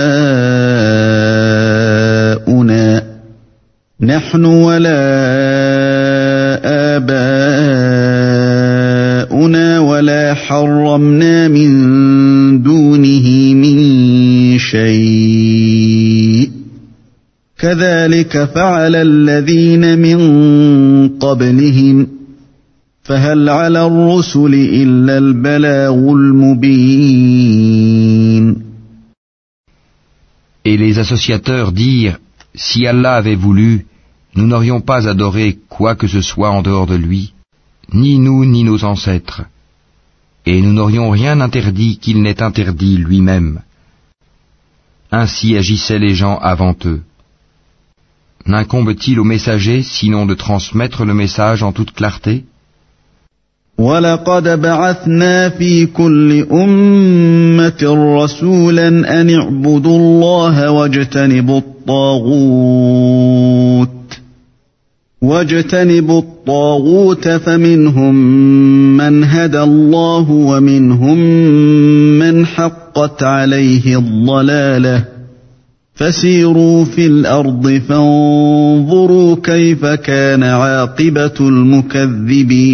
نحن 4.02 4.46
ولا 4.46 5.02
آباؤنا 6.96 8.20
ولا 9.80 10.34
حرمنا 10.34 11.48
من 11.48 11.95
كذلك 17.75 18.45
فعل 18.45 18.97
الذين 18.97 19.99
من 19.99 20.19
قبلهم 21.19 22.09
فهل 23.03 23.49
على 23.49 23.87
الرسل 23.87 24.55
إلا 24.55 25.19
البلاغ 25.19 26.12
المبين 26.12 27.41
Et 30.65 30.77
les 30.77 30.99
associateurs 30.99 31.73
dirent, 31.73 32.19
si 32.55 32.87
Allah 32.87 33.15
avait 33.15 33.35
voulu, 33.35 33.87
nous 34.37 34.47
n'aurions 34.47 34.81
pas 34.81 35.09
adoré 35.09 35.59
quoi 35.69 35.95
que 35.95 36.07
ce 36.07 36.21
soit 36.21 36.50
en 36.50 36.62
dehors 36.62 36.87
de 36.87 36.95
lui, 36.95 37.33
ni 37.93 38.19
nous 38.19 38.45
ni 38.45 38.62
nos 38.62 38.85
ancêtres, 38.85 39.43
et 40.47 40.61
nous 40.61 40.73
n'aurions 40.73 41.11
rien 41.11 41.41
interdit 41.41 41.99
qu'il 41.99 42.23
n'ait 42.23 42.43
interdit 42.43 42.97
lui-même. 42.97 43.61
Ainsi 45.11 45.57
agissaient 45.57 45.99
les 45.99 46.15
gens 46.15 46.37
avant 46.39 46.77
eux. 46.85 47.03
N'incombe-t-il 48.48 49.20
au 49.20 49.24
messager 49.24 49.82
sinon 49.82 50.25
de 50.25 50.36
transmettre 50.36 51.04
le 51.04 51.14
message 51.14 51.64
en 51.64 51.72
toute 51.72 51.92
clarté 51.92 52.44
ولقد 53.77 54.62
بعثنا 54.62 55.50
في 55.50 55.86
كل 55.86 56.46
أمة 56.51 57.81
رسولا 58.24 58.88
أن 59.22 59.29
اعبدوا 59.29 59.98
الله 59.98 60.72
واجتنبوا 60.72 61.58
الطاغوت 61.58 62.55
واجتنبوا 65.22 66.20
الطاغوت 66.20 67.27
فمنهم 67.27 68.16
من 68.98 69.24
هدى 69.24 69.62
الله 69.62 70.31
ومنهم 70.31 71.18
من 72.20 72.46
حقت 72.46 73.24
عليه 73.24 73.98
الضلاله 73.98 75.15
فسيروا 75.95 76.85
في 76.85 77.06
الارض 77.06 77.69
فانظروا 77.89 79.37
كيف 79.43 79.87
كان 79.87 80.43
عاقبه 80.43 81.35
المكذبين 81.41 82.71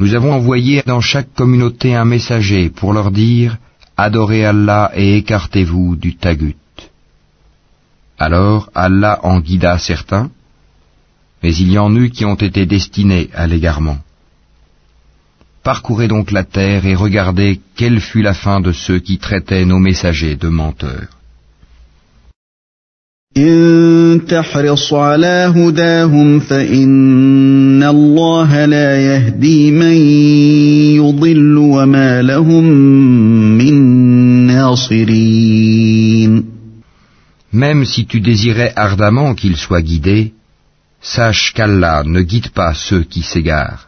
Nous 0.00 0.14
avons 0.14 0.32
envoyé 0.32 0.82
dans 0.86 1.02
chaque 1.02 1.34
communauté 1.34 1.94
un 1.94 2.06
messager 2.06 2.70
pour 2.70 2.94
leur 2.94 3.10
dire 3.10 3.58
Adorez 3.98 4.46
Allah 4.46 4.90
et 4.94 5.18
écartez-vous 5.18 5.94
du 5.96 6.16
tagut. 6.16 6.56
Alors 8.18 8.70
Allah 8.74 9.20
en 9.22 9.40
guida 9.40 9.76
certains, 9.76 10.30
mais 11.42 11.54
il 11.54 11.70
y 11.70 11.78
en 11.78 11.94
eut 11.94 12.08
qui 12.08 12.24
ont 12.24 12.40
été 12.48 12.64
destinés 12.64 13.28
à 13.34 13.46
l'égarement. 13.46 13.98
Parcourez 15.71 16.07
donc 16.07 16.29
la 16.29 16.43
terre 16.43 16.85
et 16.85 16.93
regardez 16.93 17.59
quelle 17.75 17.99
fut 17.99 18.21
la 18.21 18.35
fin 18.35 18.59
de 18.59 18.71
ceux 18.71 18.99
qui 18.99 19.17
traitaient 19.17 19.65
nos 19.65 19.79
messagers 19.79 20.35
de 20.35 20.47
menteurs. 20.47 21.09
Même 37.63 37.85
si 37.85 38.05
tu 38.05 38.21
désirais 38.21 38.71
ardemment 38.75 39.33
qu'ils 39.33 39.57
soient 39.57 39.81
guidés, 39.81 40.33
sache 41.01 41.53
qu'Allah 41.55 42.03
ne 42.05 42.21
guide 42.21 42.49
pas 42.49 42.75
ceux 42.75 43.01
qui 43.01 43.23
s'égarent 43.23 43.87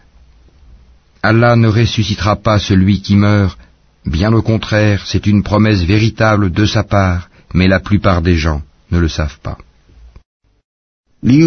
Allah 1.23 1.55
ne 1.55 1.67
ressuscitera 1.67 2.35
pas 2.35 2.57
celui 2.57 3.01
qui 3.01 3.15
meurt, 3.15 3.57
bien 4.05 4.33
au 4.33 4.41
contraire, 4.41 5.03
c'est 5.05 5.27
une 5.27 5.43
promesse 5.43 5.83
véritable 5.83 6.51
de 6.51 6.65
sa 6.65 6.83
part, 6.83 7.29
mais 7.53 7.67
la 7.67 7.79
plupart 7.79 8.23
des 8.23 8.35
gens 8.35 8.61
ne 8.91 8.99
le 8.99 9.07
savent 9.07 9.37
pas. 9.43 9.57
Il 11.23 11.37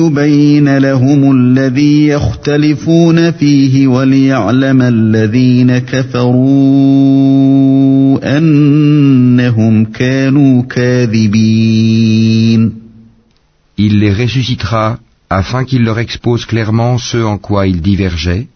les 13.99 14.13
ressuscitera 14.13 14.99
afin 15.29 15.65
qu'il 15.65 15.83
leur 15.83 15.99
expose 15.99 16.47
clairement 16.47 16.99
ce 16.99 17.19
en 17.19 17.39
quoi 17.39 17.67
ils 17.67 17.83
divergeaient 17.83 18.47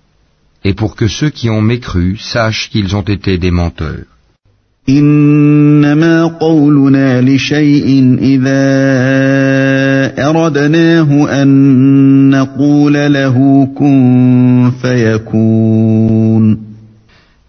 et 0.65 0.75
pour 0.75 0.97
que 0.97 1.09
ceux 1.09 1.31
qui 1.31 1.49
ont 1.51 1.63
mécru 1.63 2.17
sachent 2.17 2.71
qu'ils 2.71 2.97
ont 2.97 3.03
été 3.03 3.39
des 3.39 3.51
menteurs. 3.51 4.07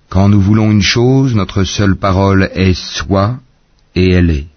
Quand 0.10 0.28
nous 0.28 0.41
voulons 0.41 0.72
une 0.72 0.82
chose, 0.82 1.36
notre 1.36 1.63
seule 1.63 1.95
parole 1.95 2.50
est 2.54 2.74
soit 2.74 3.36
et 3.95 4.12
elle 4.12 4.32
est. 4.32 4.48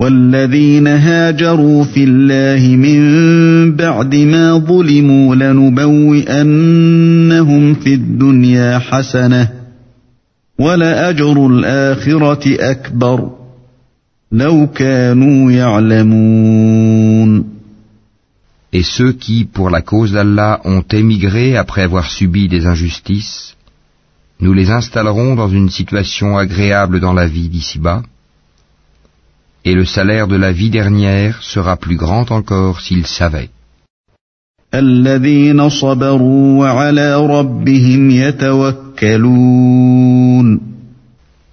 والذين 0.00 0.86
هاجروا 0.86 1.84
في 1.84 2.04
الله 2.04 2.76
من 2.76 3.00
بعد 3.76 4.14
ما 4.14 4.58
ظلموا 4.58 5.34
لنبوئنهم 5.34 6.34
في 7.74 7.94
الدنيا 7.94 8.78
حسنة 8.78 9.48
ولأجر 10.58 11.46
الآخرة 11.46 12.70
أكبر 12.70 13.30
لو 14.32 14.66
كانوا 14.66 15.52
يعلمون 15.52 17.44
Et 18.70 18.82
ceux 18.82 19.12
qui, 19.12 19.46
pour 19.46 19.70
la 19.70 19.80
cause 19.80 20.12
d'Allah, 20.12 20.60
ont 20.64 20.84
émigré 20.92 21.56
après 21.56 21.82
avoir 21.82 22.10
subi 22.10 22.48
des 22.48 22.66
injustices, 22.66 23.56
nous 24.40 24.52
les 24.52 24.70
installerons 24.70 25.34
dans 25.36 25.48
une 25.48 25.70
situation 25.70 26.36
agréable 26.36 27.00
dans 27.00 27.14
la 27.14 27.26
vie 27.26 27.48
d'ici-bas, 27.48 28.02
et 29.65 29.73
le 29.73 29.85
salaire 29.85 30.27
de 30.27 30.35
la 30.35 30.51
vie 30.51 30.69
dernière 30.69 31.41
sera 31.41 31.77
plus 31.77 31.95
grand 31.95 32.31
encore 32.31 32.81
s'ils 32.81 33.07
savaient. 33.07 33.49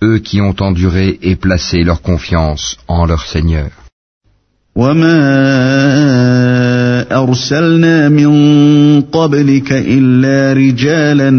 Eux 0.02 0.18
qui 0.18 0.40
ont 0.40 0.56
enduré 0.60 1.18
et 1.22 1.36
placé 1.36 1.84
leur 1.84 2.00
confiance 2.02 2.78
en 2.88 3.04
leur 3.06 3.22
Seigneur. 3.26 3.70
أرسلنا 7.12 8.08
من 8.08 8.30
قبلك 9.00 9.72
إلا 9.72 10.52
رجالا 10.52 11.30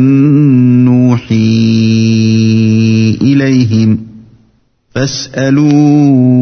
نوحي 0.85 1.35
إليهم 3.21 3.99
فاسألوا 4.91 5.71
أهل 5.77 6.34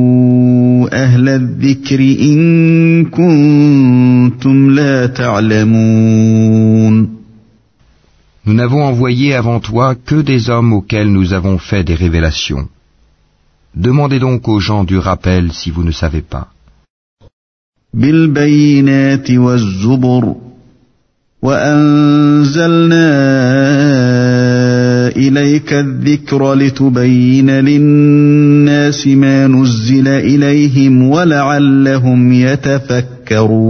الذكر 1.63 1.99
إن 1.99 3.05
كنتم 3.05 4.69
لا 4.71 5.05
تعلمون 5.05 6.39
Nous 8.45 8.55
n'avons 8.55 8.83
envoyé 8.91 9.35
avant 9.35 9.59
toi 9.59 9.87
que 10.07 10.19
des 10.31 10.49
hommes 10.49 10.73
auxquels 10.73 11.11
nous 11.17 11.33
avons 11.33 11.57
fait 11.69 11.83
des 11.83 11.93
révélations. 12.05 12.65
Demandez 13.75 14.19
donc 14.19 14.47
aux 14.47 14.61
gens 14.67 14.83
du 14.91 14.97
rappel 14.97 15.51
si 15.59 15.69
vous 15.71 15.83
ne 15.83 15.91
savez 15.91 16.21
pas. 16.21 16.47
بالبينات 17.93 19.31
والزبر 19.31 20.35
وأنزلنا 21.41 23.09
إليك 25.15 25.73
الذكر 25.73 26.53
لتبين 26.53 27.49
للناس 27.49 29.07
ما 29.07 29.47
نزل 29.47 30.07
إليهم 30.07 31.09
ولعلهم 31.09 32.33
يتفكرون 32.33 33.69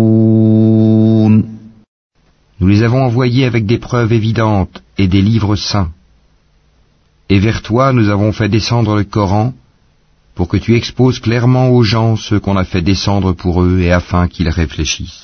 Nous 2.61 2.67
les 2.67 2.83
avons 2.83 3.03
envoyés 3.03 3.45
avec 3.45 3.65
des 3.65 3.77
preuves 3.77 4.11
évidentes 4.11 4.83
et 4.97 5.07
des 5.07 5.21
livres 5.21 5.55
saints. 5.55 5.91
Et 7.29 7.39
vers 7.39 7.61
toi 7.61 7.93
nous 7.93 8.09
avons 8.09 8.33
fait 8.33 8.49
descendre 8.49 8.95
le 8.97 9.05
Coran 9.05 9.53
pour 10.35 10.47
que 10.47 10.57
tu 10.57 10.75
exposes 10.75 11.19
clairement 11.19 11.69
aux 11.69 11.83
gens 11.83 12.15
ce 12.15 12.35
qu'on 12.35 12.57
a 12.57 12.65
fait 12.65 12.81
descendre 12.81 13.33
pour 13.33 13.63
eux 13.63 13.79
et 13.79 13.91
afin 13.91 14.27
qu'ils 14.27 14.49
réfléchissent. 14.49 15.22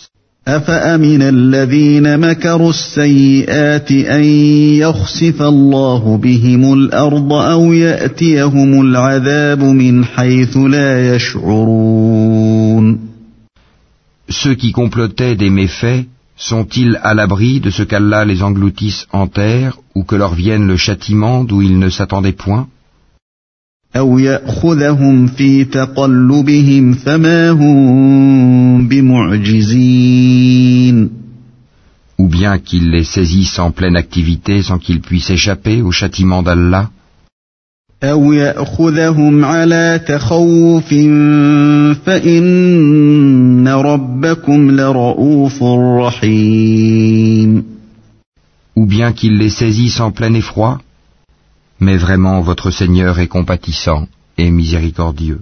Ceux 14.29 14.55
qui 14.55 14.73
complotaient 14.73 15.37
des 15.37 15.51
méfaits 15.51 16.07
sont-ils 16.37 16.99
à 17.05 17.15
l'abri 17.15 17.61
de 17.61 17.71
ce 17.71 17.85
qu'Allah 17.85 18.25
les 18.25 18.43
engloutisse 18.43 19.07
en 19.13 19.29
terre 19.29 19.79
ou 19.95 20.03
que 20.03 20.17
leur 20.17 20.35
vienne 20.35 20.67
le 20.67 20.77
châtiment 20.77 21.45
d'où 21.45 21.63
ils 21.63 21.79
ne 21.79 21.91
s'attendaient 21.91 22.33
point? 22.33 22.67
أو 23.96 24.20
يأخذهم 24.20 25.28
في 25.28 25.64
تقلبهم 25.64 26.94
فما 26.94 27.52
هم 27.52 28.88
بمعجزين 28.88 30.46
Ou 32.18 32.28
bien 32.28 32.58
qu'il 32.60 32.92
les 32.92 33.04
saisisse 33.04 33.60
en 33.60 33.72
pleine 33.72 33.98
activité 33.98 34.62
sans 34.62 34.80
qu'ils 34.80 35.02
puissent 35.02 35.32
échapper 35.32 35.82
au 35.82 35.92
châtiment 35.92 36.44
d'Allah 36.44 36.90
أو 38.04 38.34
يأخذهم 38.34 39.46
على 39.46 40.02
تخوف 40.08 40.94
فإن 42.06 43.68
ربكم 43.68 44.72
لرؤوف 44.72 45.64
رحيم 46.04 47.64
Ou 48.76 48.86
bien 48.86 49.14
qu'il 49.14 49.38
les 49.38 49.50
saisisse 49.50 50.02
en 50.02 50.12
plein 50.12 50.34
effroi 50.34 50.80
Mais 51.80 51.98
vraiment 51.98 52.42
votre 52.42 52.72
Seigneur 52.72 53.20
est 53.20 53.28
compatissant 53.28 54.08
et 54.38 54.50
miséricordieux. 54.52 55.42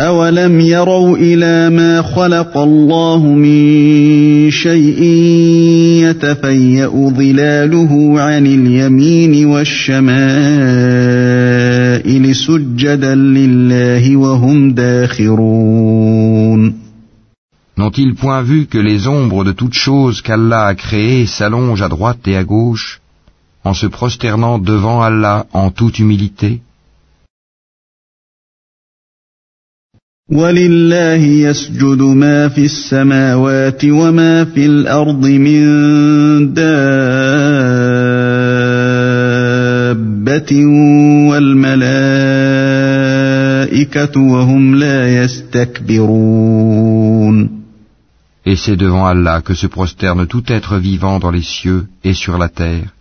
أولم 0.00 0.60
يروا 0.60 1.16
إلى 1.16 1.70
ما 1.70 2.02
خلق 2.02 2.58
الله 2.58 3.26
من 3.26 4.50
شيء 4.50 5.02
يتفيأ 6.02 6.88
ظلاله 6.88 8.20
عن 8.20 8.46
اليمين 8.46 9.46
والشمائل 9.46 10.04
سجدا 12.34 13.14
لله 13.14 14.16
وهم 14.16 14.74
داخرون 14.74 16.02
N'ont-ils 17.78 18.14
point 18.14 18.42
vu 18.42 18.66
que 18.66 18.78
les 18.78 19.08
ombres 19.08 19.44
de 19.44 19.52
toutes 19.52 19.74
choses 19.74 20.20
qu'Allah 20.22 20.66
a 20.66 20.74
créées 20.74 21.26
s'allongent 21.26 21.82
à 21.82 21.88
droite 21.88 22.26
et 22.26 22.36
à 22.36 22.44
gauche 22.44 23.00
en 23.66 23.74
se 23.74 23.86
prosternant 23.86 24.58
devant 24.58 25.02
Allah 25.02 25.46
en 25.52 25.70
toute 25.70 25.98
humilité 25.98 26.60
ولله 30.32 31.22
يسجد 31.24 32.02
ما 32.02 32.48
في 32.48 32.64
السماوات 32.64 33.84
وما 33.84 34.44
في 34.44 34.66
الأرض 34.66 35.26
من 35.26 35.62
دابة 36.54 37.02
والملائكة 41.30 41.80
وهم 44.20 44.74
لا 44.74 45.24
يستكبرون 45.24 46.82
Et 48.44 48.56
c'est 48.56 48.76
devant 48.76 49.06
Allah 49.06 49.40
que 49.40 49.54
se 49.54 49.68
prosterne 49.68 50.26
tout 50.26 50.42
être 50.48 50.76
vivant 50.78 51.20
dans 51.20 51.30
les 51.30 51.42
cieux 51.42 51.86
et 52.02 52.12
sur 52.14 52.38
la 52.38 52.48
terre, 52.48 52.92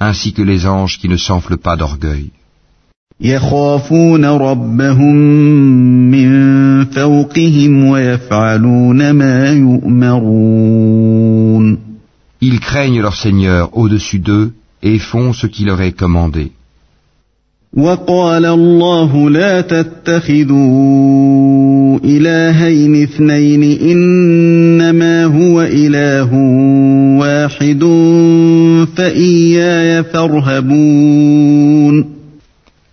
ainsi 0.00 0.32
que 0.32 0.42
les 0.42 0.66
anges 0.66 0.98
qui 0.98 1.08
ne 1.08 1.16
s'enflent 1.16 1.58
pas 1.58 1.76
d'orgueil. 1.76 2.30
Ils 12.40 12.60
craignent 12.60 13.02
leur 13.02 13.14
Seigneur 13.14 13.76
au-dessus 13.76 14.18
d'eux 14.18 14.52
et 14.82 14.98
font 14.98 15.34
ce 15.34 15.46
qui 15.46 15.64
leur 15.64 15.80
est 15.82 15.92
commandé. 15.92 16.52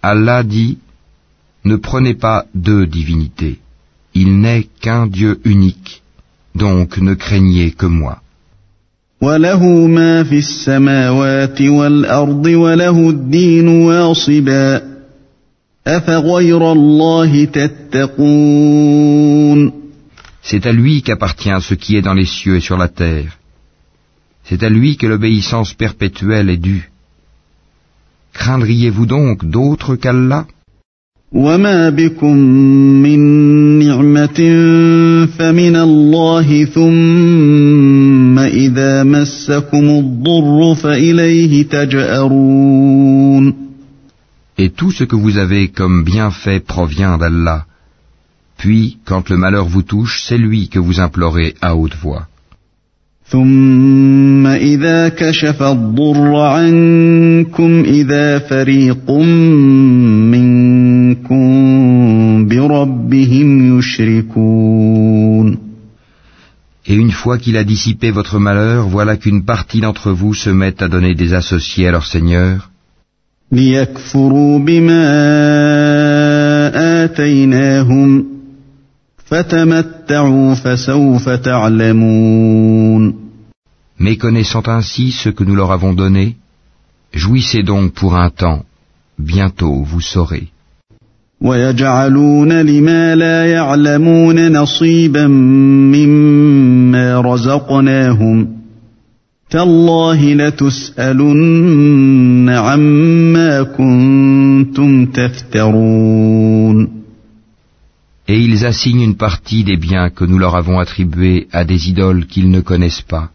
Allah 0.01 0.43
dit, 0.43 0.77
ne 1.65 1.75
prenez 1.75 2.13
pas 2.13 2.45
deux 2.55 2.85
divinités. 2.85 3.59
Il 4.13 4.39
n'est 4.39 4.67
qu'un 4.81 5.07
Dieu 5.07 5.39
unique, 5.43 6.01
donc 6.55 6.97
ne 6.97 7.13
craignez 7.13 7.71
que 7.71 7.85
moi. 7.85 8.21
C'est 20.43 20.65
à 20.65 20.71
lui 20.71 21.01
qu'appartient 21.01 21.61
ce 21.61 21.73
qui 21.73 21.95
est 21.97 22.01
dans 22.01 22.13
les 22.13 22.25
cieux 22.25 22.57
et 22.57 22.61
sur 22.61 22.77
la 22.77 22.87
terre. 22.87 23.36
C'est 24.46 24.62
à 24.62 24.68
lui 24.68 24.96
que 24.96 25.06
l'obéissance 25.06 25.72
perpétuelle 25.74 26.50
est 26.50 26.56
due. 26.56 26.90
Craindriez-vous 28.32 29.06
donc 29.06 29.44
d'autres 29.44 29.96
qu'Allah 29.96 30.46
وما 31.34 31.90
بكم 31.90 32.36
من 33.02 33.18
نعمة 33.78 34.40
فمن 35.26 35.76
الله 35.76 36.64
ثم 36.64 38.38
إذا 38.38 39.02
مسكم 39.04 39.84
الضر 39.84 40.74
فإليه 40.74 41.62
تجأرون 41.62 43.54
Et 44.58 44.68
tout 44.68 44.90
ce 44.90 45.04
que 45.04 45.16
vous 45.16 45.38
avez 45.38 45.68
comme 45.68 46.04
bienfait 46.04 46.60
provient 46.60 47.16
d'Allah. 47.16 47.64
Puis, 48.58 48.98
quand 49.06 49.30
le 49.30 49.38
malheur 49.38 49.66
vous 49.66 49.82
touche, 49.82 50.22
c'est 50.26 50.38
lui 50.38 50.68
que 50.68 50.78
vous 50.78 51.00
implorez 51.00 51.54
à 51.62 51.74
haute 51.74 51.96
voix. 51.96 52.26
ثم 53.32 54.46
إذا 54.46 55.08
كشف 55.08 55.62
الضر 55.62 56.36
عنكم 56.36 57.82
إذا 57.84 58.38
فريق 58.38 59.10
منكم 60.30 61.42
بربهم 62.48 63.78
يشركون 63.78 65.58
Et 66.84 66.94
une 66.94 67.12
fois 67.12 67.38
qu'il 67.38 67.56
a 67.56 67.64
dissipé 67.64 68.10
votre 68.10 68.38
malheur, 68.40 68.88
voilà 68.88 69.16
qu'une 69.16 69.44
partie 69.44 69.80
d'entre 69.80 70.10
vous 70.10 70.34
se 70.34 70.50
met 70.50 70.82
à 70.82 70.88
donner 70.88 71.14
des 71.14 71.32
associés 71.32 71.86
à 71.88 71.92
leur 71.92 72.06
Seigneur. 72.06 72.68
ليكفروا 73.52 74.58
بما 74.58 75.04
آتيناهم 77.04 78.24
فتمتعوا 78.24 78.35
فسوف 78.35 78.35
تعلمون 78.35 78.35
Méconnaissant 83.99 84.63
ainsi 84.67 85.11
ce 85.11 85.29
que 85.29 85.43
nous 85.43 85.55
leur 85.55 85.71
avons 85.71 85.93
donné, 85.93 86.37
jouissez 87.13 87.61
donc 87.63 87.93
pour 87.93 88.15
un 88.15 88.29
temps, 88.29 88.63
bientôt 89.19 89.83
vous 89.83 90.01
saurez. 90.01 90.47
Et 108.27 108.39
ils 108.39 108.65
assignent 108.65 109.01
une 109.01 109.15
partie 109.15 109.63
des 109.63 109.77
biens 109.77 110.09
que 110.09 110.25
nous 110.25 110.37
leur 110.37 110.55
avons 110.55 110.79
attribués 110.79 111.47
à 111.53 111.63
des 111.63 111.89
idoles 111.89 112.25
qu'ils 112.27 112.49
ne 112.49 112.59
connaissent 112.59 113.07
pas. 113.15 113.29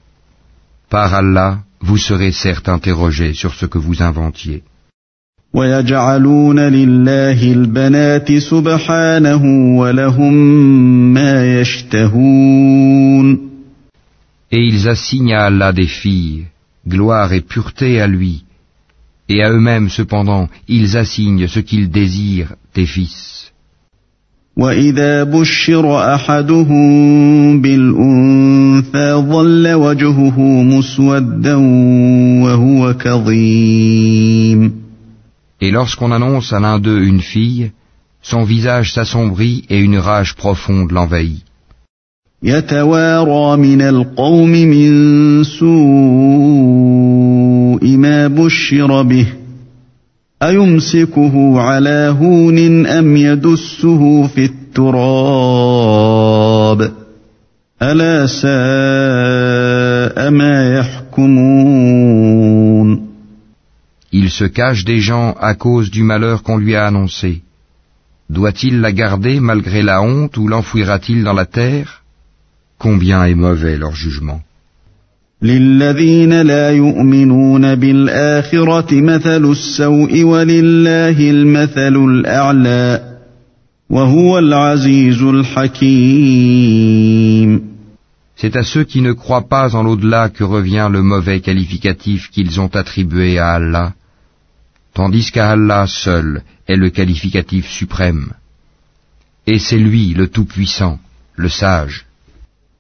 Par 0.91 1.15
Allah, 1.15 1.61
vous 1.81 1.97
serez 1.97 2.33
certes 2.33 2.69
interrogés 2.69 3.33
sur 3.35 3.55
ce 3.55 3.67
que 3.67 3.79
vous 3.79 4.03
inventiez. 4.03 4.63
Et 14.51 14.63
ils 14.67 14.89
assignent 14.89 15.35
à 15.35 15.45
Allah 15.45 15.73
des 15.73 15.87
filles, 15.87 16.47
gloire 16.87 17.33
et 17.33 17.41
pureté 17.41 18.01
à 18.01 18.07
lui, 18.07 18.45
et 19.29 19.43
à 19.43 19.51
eux-mêmes 19.51 19.89
cependant 19.89 20.49
ils 20.69 20.97
assignent 20.97 21.49
ce 21.49 21.61
qu'ils 21.61 21.91
désirent 21.91 22.55
des 22.75 22.87
fils. 22.87 23.42
وإذا 24.57 25.25
بشر 25.25 26.15
أحدهم 26.15 27.63
بالأنثى 27.63 29.13
ظل 29.13 29.73
وجهه 29.73 30.41
مسودا 30.63 31.55
وهو 32.45 32.95
كظيم 32.95 34.83
Et 35.61 35.71
lorsqu'on 35.71 36.11
annonce 36.11 36.53
à 36.53 36.59
l'un 36.59 36.81
d'eux 36.81 37.03
une 37.03 37.21
fille, 37.21 37.71
son 38.21 38.43
visage 38.43 38.93
s'assombrit 38.93 39.65
et 39.71 39.79
une 39.79 39.99
rage 39.99 40.35
profonde 40.35 40.91
l'envahit. 40.93 41.45
يتوارى 42.43 43.57
من 43.57 43.83
القوم 43.83 44.51
من 44.51 45.45
سوء 45.45 45.77
ما 47.97 48.29
بشر 48.29 49.03
به 49.03 49.27
أيمسكه 50.44 51.62
على 51.62 52.16
هون 52.20 52.86
أم 52.86 53.18
يدسه 53.18 54.28
في 54.28 54.46
التراب 54.46 55.62
ألا 57.82 58.26
ساء 58.28 58.48
ما 60.30 60.78
يحكمون 60.78 62.28
Il 64.12 64.30
se 64.30 64.46
cache 64.46 64.86
des 64.86 65.00
gens 65.00 65.36
à 65.40 65.54
cause 65.54 65.92
du 65.92 66.04
malheur 66.04 66.44
qu'on 66.44 66.58
lui 66.58 66.76
a 66.76 66.86
annoncé. 66.86 67.42
Doit-il 68.30 68.80
la 68.82 68.92
garder 68.92 69.40
malgré 69.40 69.82
la 69.82 70.02
honte 70.02 70.38
ou 70.38 70.48
l'enfouira-t-il 70.48 71.24
dans 71.24 71.34
la 71.34 71.46
terre 71.46 72.04
Combien 72.80 73.26
est 73.26 73.36
mauvais 73.36 73.78
leur 73.78 73.96
jugement. 73.96 74.42
للذين 75.42 76.42
لا 76.42 76.72
يؤمنون 76.72 77.76
بالآخرة 77.76 79.02
مثل 79.02 79.52
السوء 79.52 80.24
ولله 80.24 81.30
المثل 81.30 81.96
الأعلى 81.96 83.18
وهو 83.90 84.40
العزيز 84.40 85.22
الحكيم 85.22 86.78
C'est 88.40 88.56
à 88.56 88.64
ceux 88.64 88.84
qui 88.84 89.02
ne 89.02 89.14
croient 89.14 89.50
pas 89.50 89.76
en 89.76 89.82
l'au-delà 89.82 90.30
que 90.30 90.44
revient 90.44 90.90
le 90.92 91.02
mauvais 91.02 91.40
qualificatif 91.40 92.30
qu'ils 92.30 92.62
ont 92.62 92.68
attribué 92.68 93.40
à 93.40 93.54
Allah, 93.54 93.94
tandis 94.94 95.32
qu'à 95.32 95.50
Allah 95.50 95.88
seul 95.88 96.44
est 96.68 96.76
le 96.76 96.92
qualificatif 96.92 97.68
suprême. 97.68 98.34
Et 99.48 99.58
c'est 99.58 99.80
lui 99.80 100.14
le 100.14 100.28
Tout-Puissant, 100.28 101.00
le 101.36 101.50
Sage. 101.50 102.06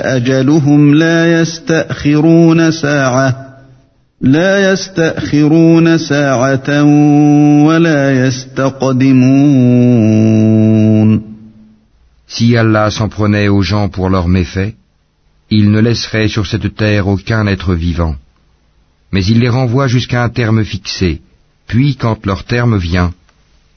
أجلهم 0.00 0.94
لا 0.94 1.40
يستأخرون 1.40 2.70
ساعة 2.70 3.46
لا 4.20 4.72
يستأخرون 4.72 5.98
ساعة 5.98 6.82
ولا 7.64 8.26
يستقدمون 8.26 9.56
Si 12.28 12.56
Allah 12.56 12.90
s'en 12.90 13.08
prenait 13.08 13.48
aux 13.48 13.62
gens 13.62 13.88
pour 13.88 14.10
leurs 14.10 14.28
méfaits, 14.28 14.74
il 15.50 15.70
ne 15.70 15.80
laisserait 15.80 16.28
sur 16.28 16.46
cette 16.46 16.74
terre 16.74 17.06
aucun 17.06 17.46
être 17.46 17.74
vivant. 17.74 18.16
Mais 19.12 19.24
il 19.24 19.38
les 19.38 19.48
renvoie 19.48 19.86
jusqu'à 19.86 20.24
un 20.24 20.28
terme 20.28 20.64
fixé, 20.64 21.20
puis 21.68 21.96
quand 21.96 22.26
leur 22.26 22.44
terme 22.44 22.76
vient, 22.76 23.12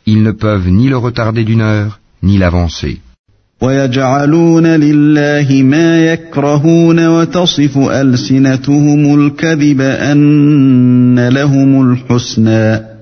ils 0.06 0.24
ne 0.24 0.32
peuvent 0.32 0.70
ni 0.70 0.90
le 0.90 0.98
retarder 0.98 1.44
d'une 1.44 1.62
heure, 1.62 2.00
ni 2.24 2.38
l'avancer. 2.38 3.02
ويجعلون 3.61 4.67
لله 4.67 5.63
ما 5.63 6.13
يكرهون 6.13 7.07
وتصف 7.07 7.79
ألسنتهم 7.79 9.27
الكذب 9.27 9.81
أن 9.81 11.29
لهم 11.29 11.91
الحسنى 11.91 12.95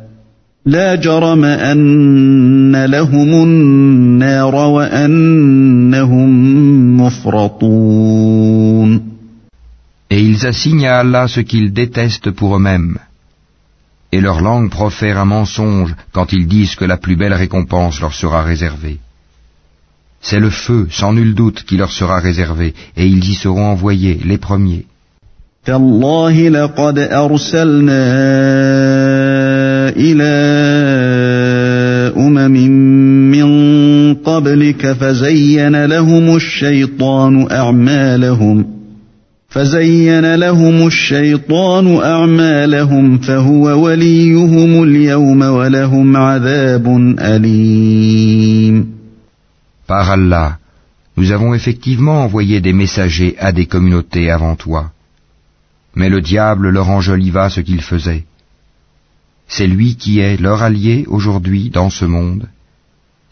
لا 0.66 0.94
جرم 0.94 1.44
أن 1.44 2.84
لهم 2.84 3.42
النار 3.44 4.54
وأنهم 4.54 6.30
مفرطون 7.00 8.32
Et 10.10 10.20
ils 10.20 10.46
assignent 10.46 10.86
à 10.86 10.98
Allah 10.98 11.26
ce 11.26 11.40
qu'ils 11.40 11.72
détestent 11.72 12.30
pour 12.32 12.54
eux-mêmes. 12.56 12.98
Et 14.12 14.20
leur 14.20 14.42
langue 14.42 14.70
profère 14.70 15.18
un 15.18 15.24
mensonge 15.24 15.94
quand 16.12 16.34
ils 16.34 16.46
disent 16.46 16.74
que 16.74 16.84
la 16.84 16.98
plus 16.98 17.16
belle 17.16 17.32
récompense 17.32 17.98
leur 18.02 18.12
sera 18.12 18.42
réservée. 18.42 18.98
C'est 20.22 20.40
le 20.40 20.50
feu, 20.50 20.87
sans 20.90 21.12
nul 21.12 21.35
doute, 21.35 21.64
qui 21.66 21.76
leur 21.76 21.90
sera 21.90 22.20
réservé, 22.20 22.74
et 22.96 23.06
ils 23.06 23.28
y 23.28 23.35
seront 23.35 23.66
envoyés, 23.66 24.18
les 24.24 24.38
premiers. 24.38 24.87
تالله 25.64 26.48
لقد 26.48 26.98
أرسلنا 26.98 28.02
إلى 29.96 30.32
أمم 32.16 32.70
من 33.30 33.48
قبلك 34.14 34.92
فزين 34.92 35.85
لهم 35.85 36.37
الشيطان 36.37 37.46
أعمالهم 37.50 38.66
فزين 39.48 40.35
لهم 40.35 40.87
الشيطان 40.87 41.96
أعمالهم 41.96 43.18
فهو 43.18 43.85
وليهم 43.85 44.82
اليوم 44.82 45.42
ولهم 45.42 46.16
عذاب 46.16 47.14
أليم 47.20 49.01
Par 49.86 50.10
Allah, 50.10 50.58
nous 51.16 51.30
avons 51.30 51.54
effectivement 51.54 52.24
envoyé 52.24 52.60
des 52.60 52.72
messagers 52.72 53.36
à 53.38 53.52
des 53.52 53.66
communautés 53.66 54.30
avant 54.30 54.56
toi. 54.56 54.92
Mais 55.94 56.08
le 56.08 56.20
diable 56.20 56.70
leur 56.70 56.88
enjoliva 56.88 57.50
ce 57.50 57.60
qu'ils 57.60 57.82
faisaient. 57.82 58.24
C'est 59.46 59.66
lui 59.66 59.96
qui 59.96 60.20
est 60.20 60.40
leur 60.40 60.62
allié 60.62 61.04
aujourd'hui 61.08 61.68
dans 61.68 61.90
ce 61.90 62.06
monde, 62.06 62.48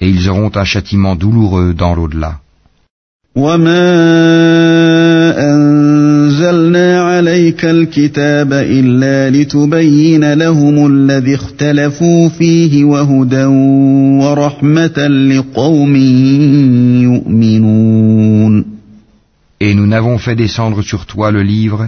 et 0.00 0.08
ils 0.08 0.28
auront 0.28 0.50
un 0.54 0.64
châtiment 0.64 1.16
douloureux 1.16 1.72
dans 1.72 1.94
l'au-delà. 1.94 2.40
وما 6.39 6.39
أنزلنا 6.39 7.01
عليك 7.01 7.65
الكتاب 7.65 8.53
إلا 8.53 9.29
لتبين 9.37 10.33
لهم 10.33 10.87
الذي 10.87 11.35
اختلفوا 11.35 12.29
فيه 12.29 12.83
وهدى 12.85 13.45
ورحمة 14.23 15.07
لقوم 15.07 15.95
يؤمنون 17.03 18.65
Et 19.61 19.73
nous 19.73 19.87
n'avons 19.87 20.17
fait 20.17 20.35
descendre 20.35 20.81
sur 20.81 21.05
toi 21.05 21.31
le 21.31 21.41
livre 21.41 21.87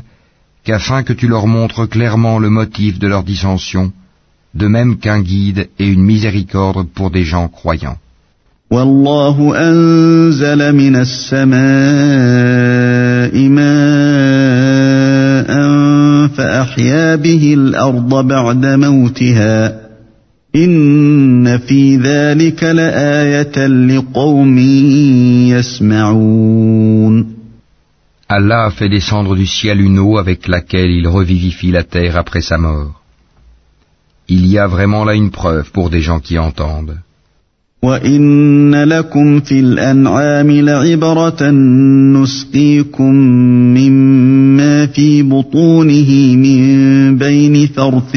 qu'afin 0.64 1.04
que 1.04 1.14
tu 1.14 1.28
leur 1.28 1.46
montres 1.48 1.88
clairement 1.90 2.40
le 2.40 2.50
motif 2.50 2.98
de 2.98 3.08
leur 3.08 3.24
dissension, 3.24 3.92
de 4.56 4.68
même 4.68 4.98
qu'un 4.98 5.22
guide 5.22 5.70
et 5.80 5.88
une 5.88 6.02
miséricorde 6.02 6.88
pour 6.96 7.12
des 7.12 7.24
gens 7.24 7.48
croyants. 7.50 8.00
والله 8.72 9.56
أنزل 9.70 10.76
من 10.76 10.96
السماء 10.96 11.58
ماء 13.50 14.68
فأحيا 16.28 17.16
به 17.16 17.54
الأرض 17.54 18.28
بعد 18.28 18.66
موتها 18.66 19.88
إن 20.56 21.58
في 21.58 21.98
ذلك 21.98 22.64
لآية 22.64 23.68
لقوم 23.68 24.58
يسمعون 25.48 27.38
Allah 28.30 28.66
a 28.66 28.72
fait 28.72 28.90
descendre 28.90 29.38
du 29.38 29.46
ciel 29.46 29.80
une 29.80 30.00
eau 30.00 30.18
avec 30.18 30.50
laquelle 30.50 30.92
il 30.92 31.08
revivifie 31.08 31.72
la 31.72 31.84
terre 31.84 32.18
après 32.18 32.42
sa 32.42 32.58
mort. 32.58 33.02
Il 34.28 34.46
y 34.46 34.58
a 34.58 34.68
vraiment 34.68 35.06
là 35.06 35.14
une 35.14 35.32
preuve 35.32 35.72
pour 35.72 35.90
des 35.90 36.02
gens 36.02 36.20
qui 36.20 36.38
entendent. 36.38 36.98
وَإِنَّ 37.83 38.85
لَكُمْ 38.85 39.41
فِي 39.41 39.61
الْأَنْعَامِ 39.61 40.51
لَعِبْرَةً 40.51 41.51
نُسْقِيكُم 42.17 43.15
مِّمَّا 43.75 44.87
فِي 44.87 45.23
بُطُونِهِ 45.23 46.37
مِن 46.37 47.19
بَيْنِ 47.19 47.67
ثَرْثٍ 47.67 48.17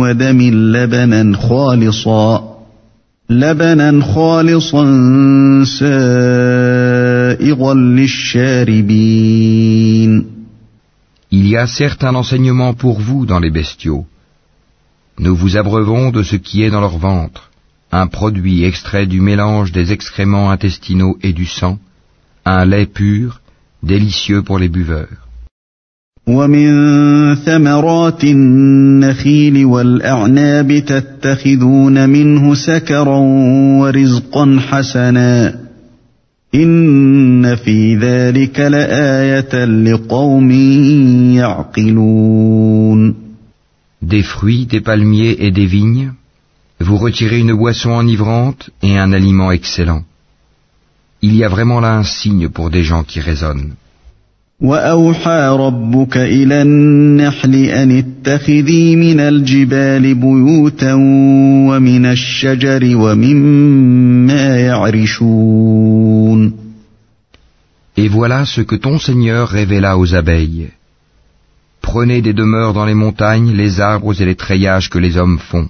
وَدَمٍ 0.00 0.40
لَّبَنًا 0.72 1.36
خَالِصًا 1.36 2.58
لبنا 3.30 4.02
خالصا 4.02 4.84
سائغا 5.64 7.74
للشاربين 7.74 9.38
Il 11.30 11.46
y 11.46 11.58
a 11.58 11.66
certes 11.66 12.04
un 12.04 12.14
enseignement 12.14 12.72
pour 12.72 13.00
vous 13.00 13.26
dans 13.26 13.38
les 13.38 13.50
bestiaux. 13.50 14.06
Nous 15.18 15.36
vous 15.36 15.58
abreuvons 15.58 16.10
de 16.10 16.22
ce 16.22 16.36
qui 16.36 16.62
est 16.62 16.70
dans 16.70 16.80
leur 16.80 16.96
ventre, 16.96 17.47
un 17.91 18.07
produit 18.07 18.63
extrait 18.65 19.05
du 19.05 19.21
mélange 19.21 19.71
des 19.71 19.91
excréments 19.91 20.49
intestinaux 20.49 21.17
et 21.21 21.33
du 21.33 21.45
sang, 21.45 21.77
un 22.45 22.65
lait 22.65 22.87
pur, 22.87 23.41
délicieux 23.83 24.41
pour 24.41 24.57
les 24.59 24.69
buveurs. 24.69 25.23
ومن 26.27 27.35
ثمرات 27.35 28.23
النخيل 28.23 29.65
والأعناب 29.65 30.79
تتخذون 30.85 32.09
منه 32.09 32.53
سكرا 32.53 33.17
ورزقا 33.79 34.59
حسنا 34.59 35.55
إن 36.55 37.55
في 37.55 37.95
ذلك 37.95 38.59
لآية 38.59 39.65
لقوم 39.65 40.51
يعقلون 41.35 43.15
Des 44.01 44.21
fruits, 44.21 44.65
des 44.65 44.81
palmiers 44.81 45.37
et 45.39 45.51
des 45.51 45.65
vignes, 45.65 46.11
vous 46.79 46.97
retirez 46.97 47.39
une 47.39 47.53
boisson 47.53 47.91
enivrante 47.91 48.69
et 48.81 48.97
un 48.97 49.13
aliment 49.13 49.51
excellent. 49.51 50.03
Il 51.21 51.35
y 51.35 51.43
a 51.43 51.49
vraiment 51.49 51.79
là 51.79 51.95
un 51.95 52.03
signe 52.03 52.49
pour 52.49 52.69
des 52.69 52.83
gens 52.83 53.03
qui 53.03 53.19
raisonnent. 53.19 53.73
وأوحى 54.61 55.57
ربك 55.59 56.17
إلى 56.17 56.61
النحل 56.61 57.55
أن 57.55 57.97
اتخذي 57.97 58.95
من 58.95 59.19
الجبال 59.19 60.13
بيوتا 60.13 60.93
ومن 61.67 62.05
الشجر 62.05 62.95
ومما 62.95 64.59
يعرشون 64.59 66.53
Et 67.95 68.07
voilà 68.07 68.45
ce 68.45 68.61
que 68.61 68.75
ton 68.75 68.97
Seigneur 68.97 69.49
révéla 69.49 69.97
aux 69.97 70.15
abeilles. 70.15 70.69
Prenez 71.81 72.21
des 72.21 72.33
demeures 72.33 72.73
dans 72.73 72.85
les 72.85 72.95
montagnes, 72.95 73.51
les 73.51 73.81
arbres 73.81 74.19
et 74.19 74.25
les 74.25 74.35
treillages 74.35 74.89
que 74.89 74.97
les 74.97 75.17
hommes 75.17 75.39
font. 75.39 75.69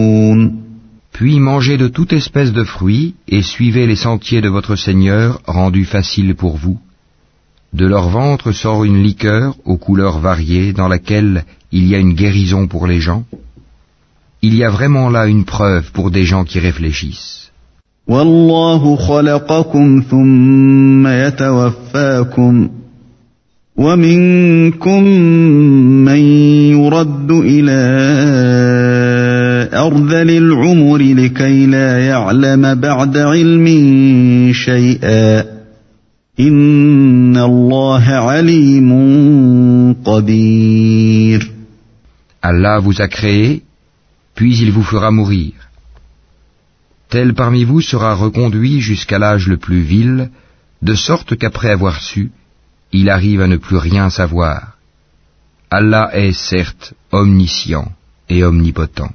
Puis 1.20 1.40
mangez 1.40 1.78
de 1.78 1.88
toute 1.88 2.12
espèce 2.12 2.52
de 2.52 2.64
fruits 2.64 3.14
et 3.28 3.42
suivez 3.42 3.86
les 3.86 3.96
sentiers 3.96 4.42
de 4.42 4.48
votre 4.48 4.76
Seigneur 4.76 5.40
rendus 5.46 5.86
faciles 5.86 6.34
pour 6.34 6.56
vous. 6.56 6.78
De 7.72 7.86
leur 7.86 8.08
ventre 8.08 8.52
sort 8.52 8.84
une 8.84 9.02
liqueur 9.02 9.56
aux 9.64 9.76
couleurs 9.76 10.18
variées 10.18 10.72
dans 10.72 10.88
laquelle 10.88 11.44
il 11.72 11.86
y 11.86 11.94
a 11.94 11.98
une 11.98 12.14
guérison 12.14 12.66
pour 12.66 12.86
les 12.86 13.00
gens. 13.00 13.24
Il 14.42 14.54
y 14.54 14.64
a 14.64 14.70
vraiment 14.70 15.08
là 15.08 15.26
une 15.26 15.44
preuve 15.44 15.90
pour 15.92 16.10
des 16.10 16.24
gens 16.24 16.44
qui 16.44 16.58
réfléchissent. 16.58 17.46
والله 18.08 18.96
خلقكم 18.96 20.02
ثم 20.10 21.06
يتوفاكم 21.06 22.70
ومنكم 23.76 25.02
من 26.04 26.20
يرد 26.70 27.30
إلى 27.30 27.76
أرذل 29.86 30.30
العمر 30.30 30.98
لكي 30.98 31.66
لا 31.66 32.06
يعلم 32.06 32.74
بعد 32.74 33.16
علم 33.16 33.66
شيئا 34.52 35.44
إن 36.40 37.36
الله 37.36 38.04
عليم 38.04 38.92
قدير 40.04 41.56
Allah 42.42 42.78
vous 42.78 43.00
a 43.02 43.08
créé, 43.08 43.62
puis 44.36 44.56
il 44.58 44.70
vous 44.70 44.84
fera 44.84 45.10
mourir. 45.10 45.52
Tel 47.08 47.34
parmi 47.34 47.64
vous 47.64 47.80
sera 47.80 48.14
reconduit 48.14 48.80
jusqu'à 48.80 49.18
l'âge 49.18 49.48
le 49.48 49.56
plus 49.56 49.80
vil, 49.80 50.30
de 50.82 50.94
sorte 50.94 51.36
qu'après 51.36 51.70
avoir 51.70 52.00
su, 52.00 52.30
il 52.92 53.10
arrive 53.10 53.40
à 53.40 53.48
ne 53.48 53.56
plus 53.56 53.78
rien 53.88 54.10
savoir. 54.10 54.76
Allah 55.70 56.10
est 56.12 56.32
certes 56.32 56.94
omniscient 57.10 57.90
et 58.28 58.44
omnipotent. 58.44 59.14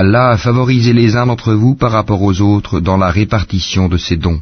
Allah 0.00 0.30
a 0.30 0.36
favorisé 0.36 0.92
les 0.92 1.16
uns 1.16 1.26
d'entre 1.26 1.54
vous 1.54 1.74
par 1.74 1.90
rapport 1.90 2.22
aux 2.22 2.40
autres 2.40 2.78
dans 2.78 2.98
la 3.04 3.10
répartition 3.10 3.88
de 3.88 3.96
ses 3.96 4.16
dons. 4.16 4.40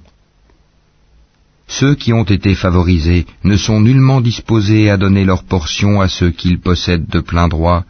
Ceux 1.67 1.95
qui 1.95 2.13
ont 2.13 2.29
été 2.37 2.55
favorisés 2.55 3.25
ne 3.43 3.57
sont 3.57 3.81
nullement 3.81 4.21
disposés 4.21 4.91
à 4.91 4.99
donner 4.99 5.25
leur 5.25 5.45
portion 5.45 6.03
à 6.03 6.09
ceux 6.09 6.31
qu'ils 6.31 6.61
possèdent 6.61 7.09
de 7.09 7.21
plein 7.21 7.49
droit, 7.49 7.85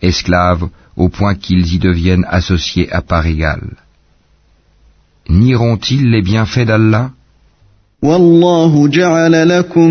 esclaves, 0.00 0.68
au 0.94 1.08
point 1.08 1.34
qu'ils 1.34 1.66
y 1.74 1.78
deviennent 1.80 2.26
associés 2.28 2.88
à 2.92 3.02
part 3.02 3.26
égale. 3.26 3.70
Nieront-ils 5.28 6.08
les 6.14 6.22
bienfaits 6.22 6.66
d'Allah? 6.70 7.10
والله 8.02 8.88
جعل 8.88 9.48
لكم 9.48 9.90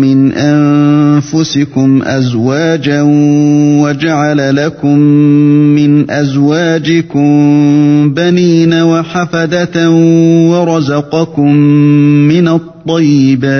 من 0.00 0.32
أنفسكم 0.32 2.02
أزواجا 2.02 3.02
وجعل 3.82 4.56
لكم 4.56 4.98
من 5.76 6.10
أزواجكم 6.10 7.30
بنين 8.14 8.74
وحفدة 8.74 9.90
ورزقكم 10.50 11.54
من 12.28 12.48
الطيبات 12.48 13.50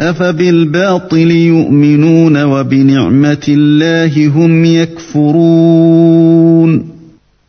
أفبالباطل 0.00 1.30
يؤمنون 1.30 2.42
وبنعمة 2.42 3.46
الله 3.48 4.28
هم 4.28 4.64
يكفرون 4.64 5.78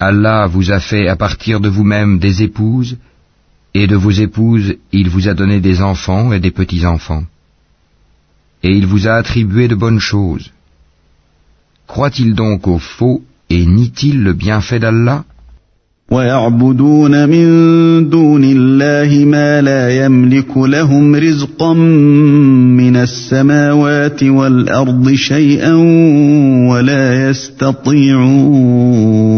Allah 0.01 0.47
vous 0.47 0.71
a 0.71 0.79
fait 0.79 1.09
à 1.09 1.17
partir 1.17 1.59
de 1.59 1.67
vous-même 1.67 2.19
des 2.19 2.41
épouses, 2.41 2.95
et 3.74 3.86
de 3.86 3.96
vos 3.96 4.10
épouses 4.10 4.76
il 4.92 5.08
vous 5.08 5.28
a 5.28 5.34
donné 5.34 5.60
des 5.60 5.82
enfants 5.82 6.32
et 6.32 6.40
des 6.40 6.50
petits-enfants. 6.50 7.24
Et 8.62 8.70
il 8.70 8.86
vous 8.86 9.08
a 9.08 9.14
attribué 9.14 9.68
de 9.68 9.74
bonnes 9.74 10.00
choses. 10.00 10.50
Croit-il 11.86 12.34
donc 12.34 12.66
au 12.66 12.78
faux 12.78 13.22
et 13.50 13.66
nie-t-il 13.66 14.22
le 14.22 14.32
bienfait 14.32 14.78
d'Allah 14.78 15.24
ويعبدون 16.10 17.28
من 17.28 17.46
دون 18.10 18.44
الله 18.44 19.24
ما 19.24 19.62
لا 19.62 20.04
يملك 20.04 20.56
لهم 20.56 21.14
رزقا 21.14 21.72
من 21.72 22.96
السماوات 22.96 24.22
والأرض 24.22 25.12
شيئا 25.12 25.74
ولا 26.70 27.30
يستطيعون 27.30 29.37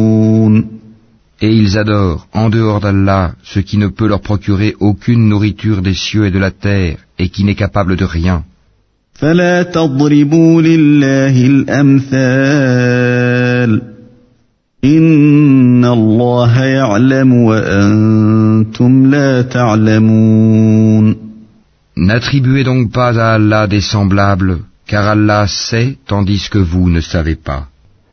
Et 1.43 1.51
ils 1.61 1.77
adorent, 1.77 2.27
en 2.33 2.49
dehors 2.49 2.79
d'Allah, 2.79 3.33
ce 3.43 3.59
qui 3.59 3.77
ne 3.77 3.87
peut 3.87 4.07
leur 4.07 4.21
procurer 4.21 4.75
aucune 4.79 5.27
nourriture 5.27 5.81
des 5.81 5.95
cieux 5.95 6.25
et 6.27 6.31
de 6.31 6.37
la 6.37 6.51
terre, 6.51 6.97
et 7.17 7.29
qui 7.29 7.43
n'est 7.43 7.55
capable 7.55 7.95
de 7.95 8.05
rien. 8.05 8.43
N'attribuez 21.97 22.63
donc 22.63 22.91
pas 22.91 23.19
à 23.19 23.33
Allah 23.35 23.67
des 23.67 23.81
semblables, 23.81 24.59
car 24.87 25.07
Allah 25.07 25.45
sait 25.47 25.97
tandis 26.07 26.49
que 26.49 26.57
vous 26.57 26.89
ne 26.89 27.01
savez 27.01 27.35
pas. 27.35 27.70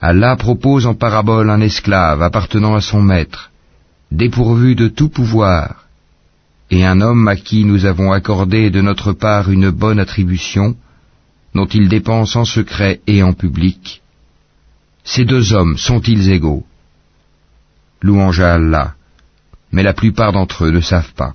Allah 0.00 0.36
propose 0.36 0.86
en 0.86 0.94
parabole 0.94 1.50
un 1.50 1.60
esclave 1.60 2.22
appartenant 2.22 2.76
à 2.76 2.80
son 2.80 3.02
maître, 3.02 3.50
dépourvu 4.12 4.76
de 4.76 4.86
tout 4.86 5.08
pouvoir, 5.08 5.88
et 6.70 6.86
un 6.86 7.00
homme 7.00 7.26
à 7.26 7.34
qui 7.34 7.64
nous 7.64 7.86
avons 7.86 8.12
accordé 8.12 8.70
de 8.70 8.80
notre 8.80 9.12
part 9.12 9.50
une 9.50 9.70
bonne 9.70 9.98
attribution, 9.98 10.76
dont 11.56 11.66
il 11.66 11.88
dépense 11.88 12.36
en 12.36 12.44
secret 12.44 13.00
et 13.08 13.24
en 13.24 13.32
public. 13.32 14.00
Ces 15.02 15.24
deux 15.24 15.54
hommes 15.54 15.76
sont-ils 15.76 16.30
égaux? 16.30 16.64
Louange 18.00 18.40
à 18.40 18.54
Allah, 18.54 18.94
mais 19.72 19.82
la 19.82 19.92
plupart 19.92 20.32
d'entre 20.32 20.66
eux 20.66 20.70
ne 20.70 20.80
savent 20.80 21.14
pas. 21.14 21.34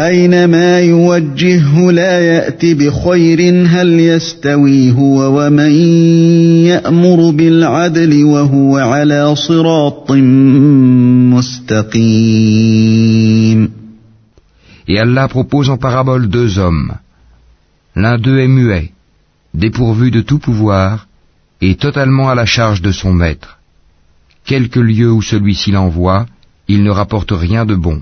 اينما 0.00 0.80
يوجهه 0.80 1.90
لا 1.90 2.20
يات 2.20 2.64
بخير 2.64 3.66
هل 3.66 4.00
يستوي 4.00 4.92
هو 4.92 5.38
ومن 5.38 5.72
يامر 6.66 7.30
بالعدل 7.30 8.24
وهو 8.24 8.76
على 8.78 9.36
صراط 9.36 10.12
مستقيم 11.34 12.78
Et 14.90 14.98
Allah 14.98 15.28
propose 15.28 15.68
en 15.68 15.76
parabole 15.76 16.28
deux 16.28 16.58
hommes. 16.58 16.92
L'un 17.94 18.16
d'eux 18.16 18.38
est 18.38 18.48
muet, 18.48 18.92
dépourvu 19.52 20.10
de 20.10 20.22
tout 20.22 20.38
pouvoir, 20.38 21.08
et 21.60 21.74
totalement 21.74 22.30
à 22.30 22.34
la 22.34 22.46
charge 22.46 22.80
de 22.80 22.92
son 22.92 23.12
maître. 23.12 23.58
Quelque 24.46 24.80
lieu 24.80 25.10
où 25.12 25.20
celui-ci 25.20 25.72
l'envoie, 25.72 26.24
il 26.68 26.82
ne 26.84 26.90
rapporte 26.90 27.32
rien 27.32 27.66
de 27.66 27.74
bon. 27.74 28.00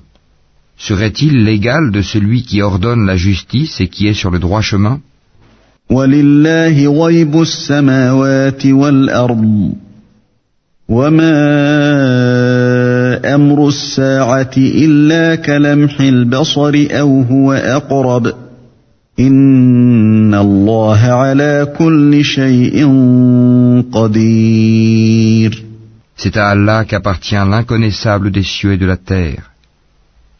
serait-il 0.87 1.33
l'égal 1.45 1.91
de 1.91 2.01
celui 2.01 2.43
qui 2.43 2.61
ordonne 2.61 3.05
la 3.05 3.15
justice 3.15 3.79
et 3.81 3.87
qui 3.87 4.07
est 4.07 4.19
sur 4.21 4.31
le 4.31 4.39
droit 4.39 4.61
chemin? 4.61 4.99
C'est 26.23 26.37
à 26.37 26.47
Allah 26.49 26.85
qu'appartient 26.85 27.35
l'inconnaissable 27.35 28.31
des 28.31 28.43
cieux 28.43 28.73
et 28.73 28.77
de 28.77 28.85
la 28.85 28.97
terre. 28.97 29.50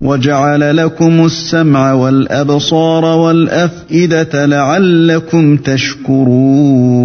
وجعل 0.00 0.76
لكم 0.76 1.24
السمع 1.26 1.92
والأبصار 1.92 3.04
والأفئدة 3.04 4.46
لعلكم 4.46 5.56
تشكرون 5.56 7.00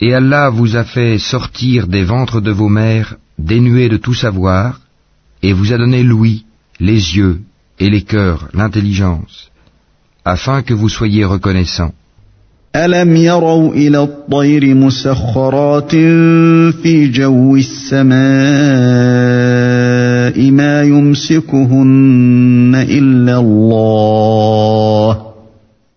Et 0.00 0.12
Allah 0.12 0.50
vous 0.50 0.76
a 0.76 0.84
fait 0.84 1.18
sortir 1.18 1.86
des 1.86 2.04
ventres 2.04 2.40
de 2.40 2.50
vos 2.50 2.68
mères 2.68 3.16
dénués 3.38 3.88
de 3.88 3.96
tout 3.96 4.12
savoir, 4.14 4.80
et 5.42 5.52
vous 5.52 5.72
a 5.72 5.78
donné 5.78 6.02
l'ouïe, 6.02 6.44
les 6.78 7.16
yeux, 7.16 7.40
et 7.78 7.88
les 7.88 8.02
cœurs, 8.02 8.48
l'intelligence, 8.52 9.50
afin 10.24 10.62
que 10.62 10.74
vous 10.74 10.88
soyez 10.88 11.24
reconnaissants. 11.24 11.94
ألم 12.76 13.16
يروا 13.16 13.74
إلى 13.74 14.02
الطير 14.02 14.74
مسخرات 14.74 15.90
في 16.82 17.10
جو 17.12 17.56
السماء 17.56 19.47
ما 20.50 20.82
يمسكهن 20.82 22.74
إلا 22.74 23.38
الله 23.38 25.34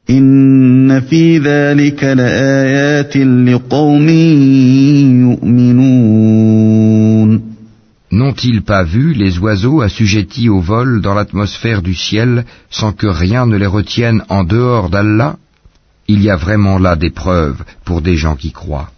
إن 0.10 1.00
في 1.00 1.38
ذلك 1.38 2.04
لآيات 2.04 3.18
لقوم 3.18 4.10
يؤمنون 5.30 6.78
N'ont-ils 8.10 8.62
pas 8.62 8.84
vu 8.84 9.14
les 9.14 9.38
oiseaux 9.38 9.82
assujettis 9.82 10.50
au 10.50 10.62
vol 10.62 11.02
dans 11.02 11.14
l'atmosphère 11.14 11.82
du 11.82 11.94
ciel 11.94 12.46
sans 12.70 12.94
que 12.94 13.08
rien 13.08 13.46
ne 13.46 13.58
les 13.58 13.68
retienne 13.68 14.24
en 14.30 14.44
dehors 14.46 14.90
d'Allah 14.90 15.36
Il 16.08 16.24
y 16.24 16.30
a 16.30 16.38
vraiment 16.38 16.80
là 16.80 16.96
des 16.96 17.10
preuves 17.10 17.62
pour 17.84 18.02
des 18.02 18.16
gens 18.16 18.36
qui 18.36 18.52
croient. 18.52 18.92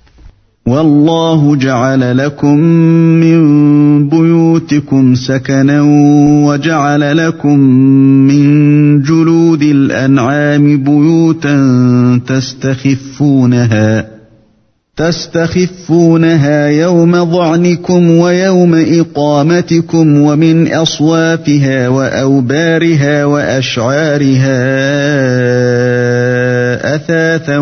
والله 0.67 1.57
جعل 1.57 2.19
لكم 2.19 2.59
من 3.21 4.09
بيوتكم 4.09 5.15
سكنا 5.15 5.83
وجعل 6.47 7.17
لكم 7.17 7.59
من 8.29 9.03
جلود 9.03 9.63
الأنعام 9.63 10.83
بيوتا 10.85 11.57
تستخفونها 12.27 14.07
تستخفونها 14.97 16.67
يوم 16.69 17.25
ظعنكم 17.33 18.11
ويوم 18.11 18.75
إقامتكم 18.75 20.19
ومن 20.21 20.73
أصوافها 20.73 21.89
وأوبارها 21.89 23.25
وأشعارها 23.25 24.65
أثاثا 26.96 27.58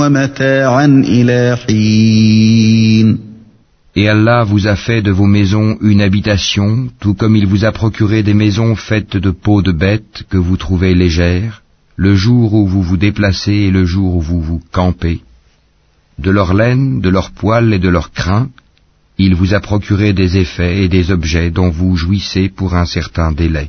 ومتاعا 0.00 0.86
إلى 0.86 1.56
حين 1.56 3.18
Et 3.94 4.08
Allah 4.08 4.42
vous 4.44 4.66
a 4.68 4.76
fait 4.76 5.02
de 5.02 5.10
vos 5.10 5.26
maisons 5.26 5.76
une 5.82 6.00
habitation, 6.00 6.88
tout 6.98 7.12
comme 7.12 7.36
il 7.36 7.46
vous 7.46 7.66
a 7.66 7.72
procuré 7.72 8.22
des 8.22 8.32
maisons 8.32 8.74
faites 8.74 9.18
de 9.18 9.30
peaux 9.30 9.60
de 9.60 9.72
bêtes 9.72 10.24
que 10.30 10.38
vous 10.38 10.56
trouvez 10.56 10.94
légères, 10.94 11.62
le 11.96 12.14
jour 12.14 12.54
où 12.54 12.66
vous 12.66 12.82
vous 12.82 12.96
déplacez 12.96 13.52
et 13.52 13.70
le 13.70 13.84
jour 13.84 14.16
où 14.16 14.22
vous 14.22 14.40
vous 14.40 14.62
campez. 14.72 15.20
De 16.18 16.30
leur 16.30 16.54
laine, 16.54 17.02
de 17.02 17.10
leur 17.10 17.32
poil 17.32 17.74
et 17.74 17.78
de 17.78 17.90
leur 17.90 18.12
crin, 18.12 18.48
il 19.18 19.34
vous 19.34 19.52
a 19.52 19.60
procuré 19.60 20.14
des 20.14 20.38
effets 20.38 20.82
et 20.82 20.88
des 20.88 21.10
objets 21.10 21.50
dont 21.50 21.68
vous 21.68 21.94
jouissez 21.96 22.48
pour 22.48 22.74
un 22.74 22.86
certain 22.86 23.30
délai. 23.30 23.68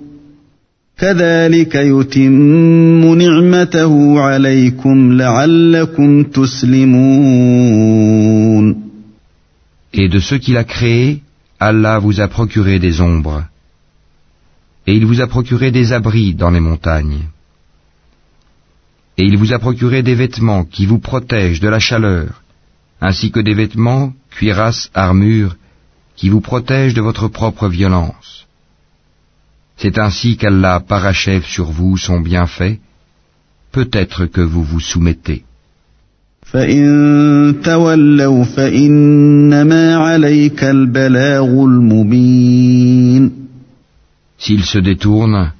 كذلك 1.00 1.74
يتم 1.74 3.14
نعمته 3.14 4.20
عليكم 4.20 5.12
لعلكم 5.12 6.22
تسلمون 6.22 7.66
Et 9.92 10.08
de 10.08 10.20
ce 10.20 10.34
qu'il 10.34 10.56
a 10.58 10.64
créé, 10.64 11.22
Allah 11.60 11.98
vous 11.98 12.20
a 12.20 12.28
procuré 12.28 12.78
des 12.78 13.00
ombres. 13.00 13.44
Et 14.86 14.94
il 14.94 15.04
vous 15.06 15.20
a 15.20 15.26
procuré 15.26 15.70
des 15.70 15.92
abris 15.92 16.34
dans 16.34 16.50
les 16.50 16.60
montagnes. 16.60 17.24
Et 19.18 19.24
il 19.24 19.36
vous 19.38 19.52
a 19.52 19.58
procuré 19.58 20.02
des 20.02 20.14
vêtements 20.14 20.64
qui 20.64 20.84
vous 20.86 20.98
protègent 20.98 21.60
de 21.60 21.68
la 21.68 21.78
chaleur, 21.78 22.42
ainsi 23.00 23.30
que 23.30 23.40
des 23.40 23.54
vêtements, 23.54 24.12
cuirasses, 24.30 24.90
armures, 24.94 25.56
qui 26.16 26.28
vous 26.28 26.42
protègent 26.42 26.94
de 26.94 27.00
votre 27.00 27.28
propre 27.28 27.68
violence. 27.68 28.46
C'est 29.81 29.97
ainsi 29.97 30.37
qu'Allah 30.37 30.79
parachève 30.87 31.43
sur 31.43 31.71
vous 31.71 31.97
son 31.97 32.19
bienfait. 32.19 32.79
Peut-être 33.71 34.27
que 34.27 34.41
vous 34.41 34.63
vous 34.63 34.79
soumettez. 34.79 35.43
S'il 44.43 44.63
se 44.63 44.79
détourne, 44.89 45.51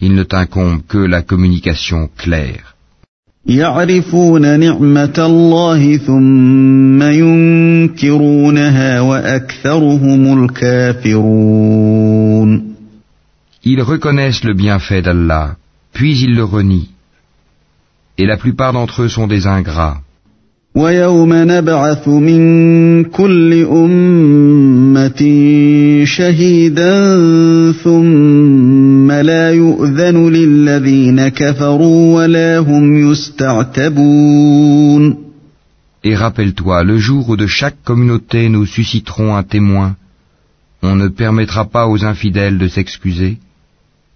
il 0.00 0.14
ne 0.14 0.22
t'incombe 0.22 0.80
que 0.88 0.98
la 0.98 1.20
communication 1.20 2.08
claire. 2.16 2.76
Ils 13.65 13.81
reconnaissent 13.81 14.43
le 14.43 14.53
bienfait 14.53 15.01
d'Allah, 15.01 15.55
puis 15.93 16.19
ils 16.19 16.35
le 16.35 16.43
renient. 16.43 16.89
Et 18.17 18.25
la 18.25 18.37
plupart 18.37 18.73
d'entre 18.73 19.03
eux 19.03 19.09
sont 19.09 19.27
des 19.27 19.47
ingrats. 19.47 20.01
ويوم 20.75 21.33
نبعث 21.33 22.07
من 22.07 23.03
كل 23.03 23.53
أمة 23.63 25.21
شهيدا 26.03 26.91
ثم 27.71 29.11
لا 29.11 29.51
يؤذن 29.51 30.29
للذين 30.29 31.27
كفروا 31.27 32.15
ولا 32.15 32.59
هم 32.59 33.11
يستعتبون 33.11 34.51
Et 36.03 36.15
rappelle-toi, 36.15 36.83
le 36.83 36.97
jour 36.97 37.29
où 37.29 37.37
de 37.37 37.45
chaque 37.45 37.83
communauté 37.83 38.49
nous 38.49 38.65
susciterons 38.65 39.35
un 39.35 39.43
témoin, 39.43 39.95
on 40.81 40.95
ne 40.95 41.09
permettra 41.09 41.65
pas 41.65 41.85
aux 41.87 42.03
infidèles 42.05 42.57
de 42.57 42.67
s'excuser, 42.67 43.37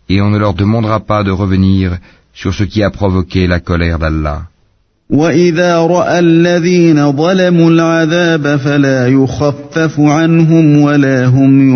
et 0.10 0.22
on 0.22 0.30
ne 0.30 0.38
leur 0.38 0.54
demandera 0.54 1.00
pas 1.00 1.24
de 1.24 1.32
revenir 1.32 1.98
sur 2.34 2.54
ce 2.54 2.64
qui 2.64 2.84
a 2.84 2.90
provoqué 2.90 3.48
la 3.48 3.60
colère 3.60 4.00
d'Allah. 4.00 4.42
وإذا 5.10 5.78
رأى 5.78 6.20
الذين 6.20 7.12
ظلموا 7.12 7.70
العذاب 7.70 8.56
فلا 8.56 9.08
يخفف 9.08 10.00
عنهم 10.00 10.78
ولا 10.78 11.26
هم 11.26 11.70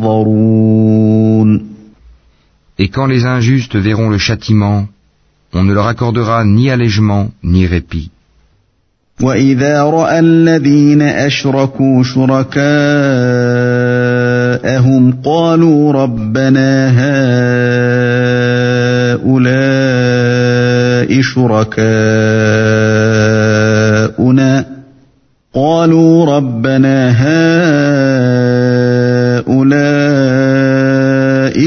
ينظرون 0.00 1.60
Et 2.78 2.88
quand 2.88 3.06
les 3.06 3.24
injustes 3.26 3.76
verront 3.76 4.08
le 4.10 4.18
châtiment, 4.18 4.88
on 5.52 5.62
ne 5.62 5.72
leur 5.72 5.86
accordera 5.86 6.44
ni 6.44 6.70
allègement 6.70 7.28
ni 7.42 7.66
répit. 7.66 8.10
وإذا 9.20 9.82
رأى 9.82 10.18
الذين 10.18 11.02
أشركوا 11.02 12.02
شركاءهم 14.59 15.13
قالوا 15.25 15.93
ربنا 15.93 16.89
هؤلاء 19.19 19.79
شركاؤنا 21.21 21.79
قالوا 25.53 26.37
ربنا 26.37 27.11
هؤلاء 27.11 27.59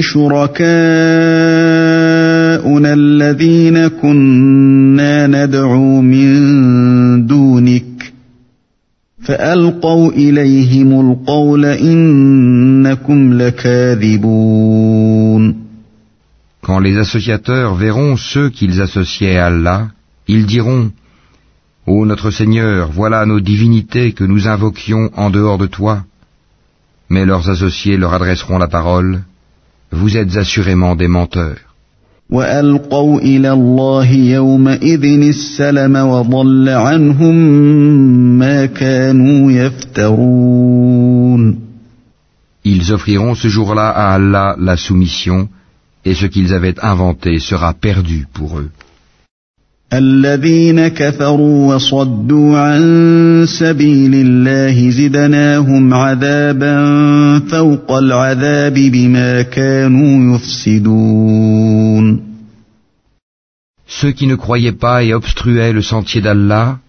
شركاؤنا 0.00 0.72
الذين 2.92 3.88
كنا 3.88 5.26
ندعو 5.26 6.00
من 6.00 6.41
فألقوا 9.21 10.11
إليهم 10.11 11.11
القول 11.11 11.65
إنكم 11.65 13.33
لكاذبون 13.33 14.87
Quand 16.61 16.79
les 16.79 16.97
associateurs 16.97 17.75
verront 17.75 18.17
ceux 18.17 18.49
qu'ils 18.49 18.81
associaient 18.81 19.37
à 19.37 19.45
Allah, 19.47 19.87
ils 20.27 20.45
diront 20.45 20.91
Ô 21.87 22.05
notre 22.05 22.29
Seigneur, 22.29 22.91
voilà 22.91 23.25
nos 23.25 23.39
divinités 23.39 24.11
que 24.11 24.25
nous 24.25 24.47
invoquions 24.49 25.09
en 25.15 25.29
dehors 25.29 25.57
de 25.57 25.67
toi. 25.67 26.03
Mais 27.09 27.25
leurs 27.25 27.49
associés 27.49 27.95
leur 27.95 28.13
adresseront 28.13 28.57
la 28.57 28.67
parole 28.67 29.21
Vous 29.91 30.17
êtes 30.17 30.35
assurément 30.35 30.97
des 30.97 31.07
menteurs. 31.07 31.61
وألقوا 32.30 33.20
إلى 33.20 33.52
الله 33.52 34.12
يومئذ 34.12 35.04
السلم 35.04 35.96
وضل 35.96 36.68
عنهم 36.68 37.34
ما 38.38 38.66
كانوا 38.66 39.52
يفترون 39.52 40.92
Ils 42.64 42.92
offriront 42.92 43.34
ce 43.34 43.48
jour-là 43.48 43.88
à 43.88 44.14
Allah 44.14 44.54
la 44.58 44.76
soumission, 44.76 45.48
et 46.04 46.14
ce 46.14 46.26
qu'ils 46.26 46.54
avaient 46.54 46.78
inventé 46.80 47.40
sera 47.40 47.74
perdu 47.74 48.26
pour 48.32 48.60
eux. 48.60 48.70
الذين 49.93 50.87
كفروا 50.87 51.75
وصدوا 51.75 52.57
عن 52.57 53.45
سبيل 53.47 54.11
الله 54.15 54.89
زدناهم 54.89 55.93
عذابا 55.93 56.75
فوق 57.39 57.91
العذاب 57.91 58.73
بما 58.73 59.41
كانوا 59.41 60.35
يفسدون 60.35 62.27
Ceux 63.87 64.11
qui 64.11 64.27
ne 64.27 64.35
croyaient 64.35 64.79
pas 64.87 65.03
et 65.03 65.13
obstruaient 65.13 65.71
le 65.71 65.81
sentier 65.81 66.19
d'Allah, 66.19 66.79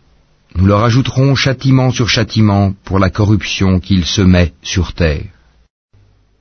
nous 0.56 0.66
leur 0.66 0.82
ajouterons 0.82 1.36
châtiment 1.36 1.92
sur 1.92 2.08
châtiment 2.08 2.74
pour 2.84 2.98
la 2.98 3.10
corruption 3.10 3.78
qu'ils 3.78 4.04
semaient 4.04 4.52
sur 4.62 4.92
terre. 4.92 5.31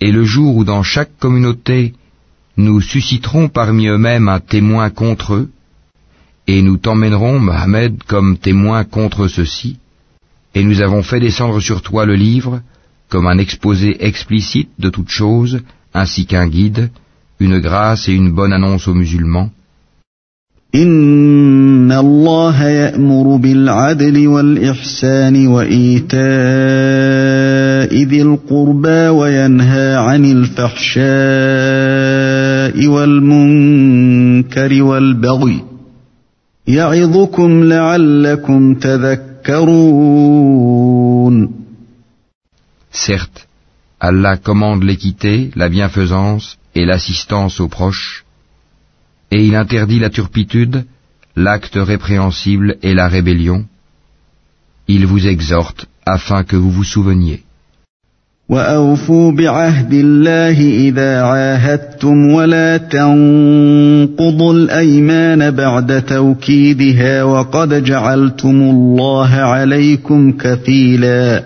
Et 0.00 0.12
le 0.12 0.24
jour 0.24 0.56
où 0.56 0.64
dans 0.64 0.82
chaque 0.82 1.16
communauté 1.18 1.94
nous 2.56 2.80
susciterons 2.80 3.48
parmi 3.48 3.86
eux-mêmes 3.86 4.28
un 4.28 4.40
témoin 4.40 4.90
contre 4.90 5.34
eux, 5.34 5.50
et 6.46 6.62
nous 6.62 6.78
t'emmènerons, 6.78 7.38
Mohammed, 7.38 8.02
comme 8.04 8.36
témoin 8.38 8.84
contre 8.84 9.28
ceux-ci, 9.28 9.78
et 10.54 10.64
nous 10.64 10.80
avons 10.80 11.02
fait 11.02 11.20
descendre 11.20 11.60
sur 11.60 11.80
toi 11.82 12.04
le 12.04 12.16
livre, 12.16 12.60
comme 13.08 13.26
un 13.26 13.38
exposé 13.38 14.04
explicite 14.04 14.70
de 14.78 14.90
toutes 14.90 15.10
choses, 15.10 15.60
ainsi 15.94 16.26
qu'un 16.26 16.48
guide, 16.48 16.90
une 17.38 17.58
grâce 17.58 18.08
et 18.08 18.12
une 18.12 18.30
bonne 18.30 18.52
annonce 18.52 18.88
aux 18.88 18.94
musulmans. 18.94 19.50
إن 20.74 21.92
الله 21.92 22.64
يأمر 22.64 23.36
بالعدل 23.36 24.26
والإحسان 24.28 25.46
وإيتاء 25.46 26.20
ذي 28.04 28.22
القربى 28.22 29.08
وينهى 29.08 29.94
عن 29.96 30.24
الفحشاء 30.24 31.00
والمنكر 32.86 34.82
والبغي 34.82 35.64
يعظكم 36.66 37.64
لعلكم 37.64 38.74
تذكرون 38.74 40.00
Certes, 42.92 43.46
Allah 44.00 44.36
commande 44.36 44.82
l'équité, 44.82 45.50
la 45.54 45.68
bienfaisance 45.68 46.58
et 46.74 46.84
l'assistance 46.84 47.60
aux 47.60 47.68
proches, 47.68 48.24
et 49.30 49.44
il 49.44 49.54
interdit 49.54 49.98
la 49.98 50.10
turpitude, 50.10 50.84
l'acte 51.36 51.76
répréhensible 51.76 52.76
et 52.82 52.94
la 52.94 53.08
rébellion. 53.08 53.64
Il 54.88 55.06
vous 55.06 55.26
exhorte 55.26 55.86
afin 56.04 56.42
que 56.44 56.56
vous 56.56 56.70
vous 56.70 56.84
souveniez. 56.84 57.44
وأوفوا 58.50 59.32
بعهد 59.32 59.92
الله 59.92 60.88
إذا 60.88 61.22
عاهدتم 61.22 62.26
ولا 62.26 62.76
تنقضوا 62.76 64.54
الأيمان 64.54 65.50
بعد 65.50 66.02
توكيدها 66.02 67.22
وقد 67.22 67.84
جعلتم 67.84 68.62
الله 68.62 69.34
عليكم 69.34 70.32
كفيلا 70.32 71.44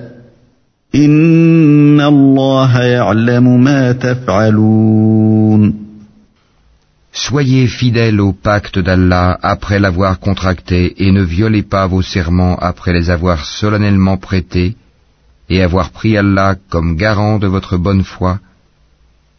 إن 0.95 2.01
الله 2.01 2.83
يعلم 2.83 3.65
ما 3.65 3.93
تفعلون 3.93 5.84
Soyez 7.14 7.68
fidèles 7.68 8.22
au 8.22 8.34
pacte 8.34 8.78
d'Allah 8.80 9.38
après 9.42 9.80
l'avoir 9.80 10.20
contracté 10.20 11.04
et 11.04 11.12
ne 11.12 11.24
violez 11.24 11.64
pas 11.64 11.88
vos 11.88 12.02
serments 12.02 12.56
après 12.58 12.94
les 12.94 13.10
avoir 13.10 13.46
solennellement 13.46 14.18
prêtés 14.18 14.76
et 15.50 15.64
avoir 15.64 15.90
pris 15.90 16.18
Allah 16.18 16.56
comme 16.70 16.96
garant 16.96 17.40
de 17.40 17.48
votre 17.48 17.78
bonne 17.78 18.04
foi. 18.04 18.40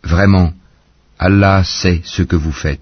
Vraiment, 0.03 0.53
Allah 1.19 1.63
sait 1.65 2.01
ce 2.05 2.23
que 2.23 2.37
vous 2.37 2.53
faites. 2.53 2.81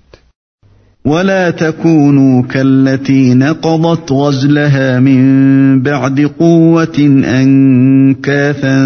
ولا 1.05 1.51
تكونوا 1.51 2.43
كالتي 2.43 3.35
نقضت 3.35 4.13
غزلها 4.13 5.01
من 5.01 5.83
بعد 5.83 6.21
قوة 6.21 6.99
أنكاثا 7.25 8.79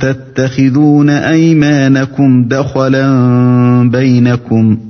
تتخذون 0.00 1.10
أيمانكم 1.10 2.48
دخلا 2.48 3.08
بينكم ۖ 3.90 4.89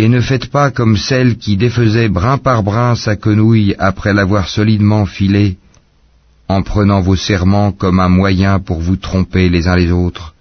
Et 0.00 0.08
ne 0.08 0.20
faites 0.20 0.46
pas 0.46 0.70
comme 0.70 0.96
celle 0.96 1.38
qui 1.38 1.56
défaisait 1.56 2.08
brin 2.08 2.38
par 2.38 2.62
brin 2.62 2.94
sa 2.94 3.16
quenouille 3.16 3.74
après 3.80 4.14
l'avoir 4.14 4.48
solidement 4.48 5.06
filée, 5.06 5.56
en 6.46 6.62
prenant 6.62 7.00
vos 7.00 7.16
serments 7.16 7.72
comme 7.72 7.98
un 7.98 8.08
moyen 8.08 8.60
pour 8.60 8.78
vous 8.80 8.94
tromper 8.94 9.48
les 9.48 9.66
uns 9.66 9.74
les 9.74 9.90
autres, 9.90 10.34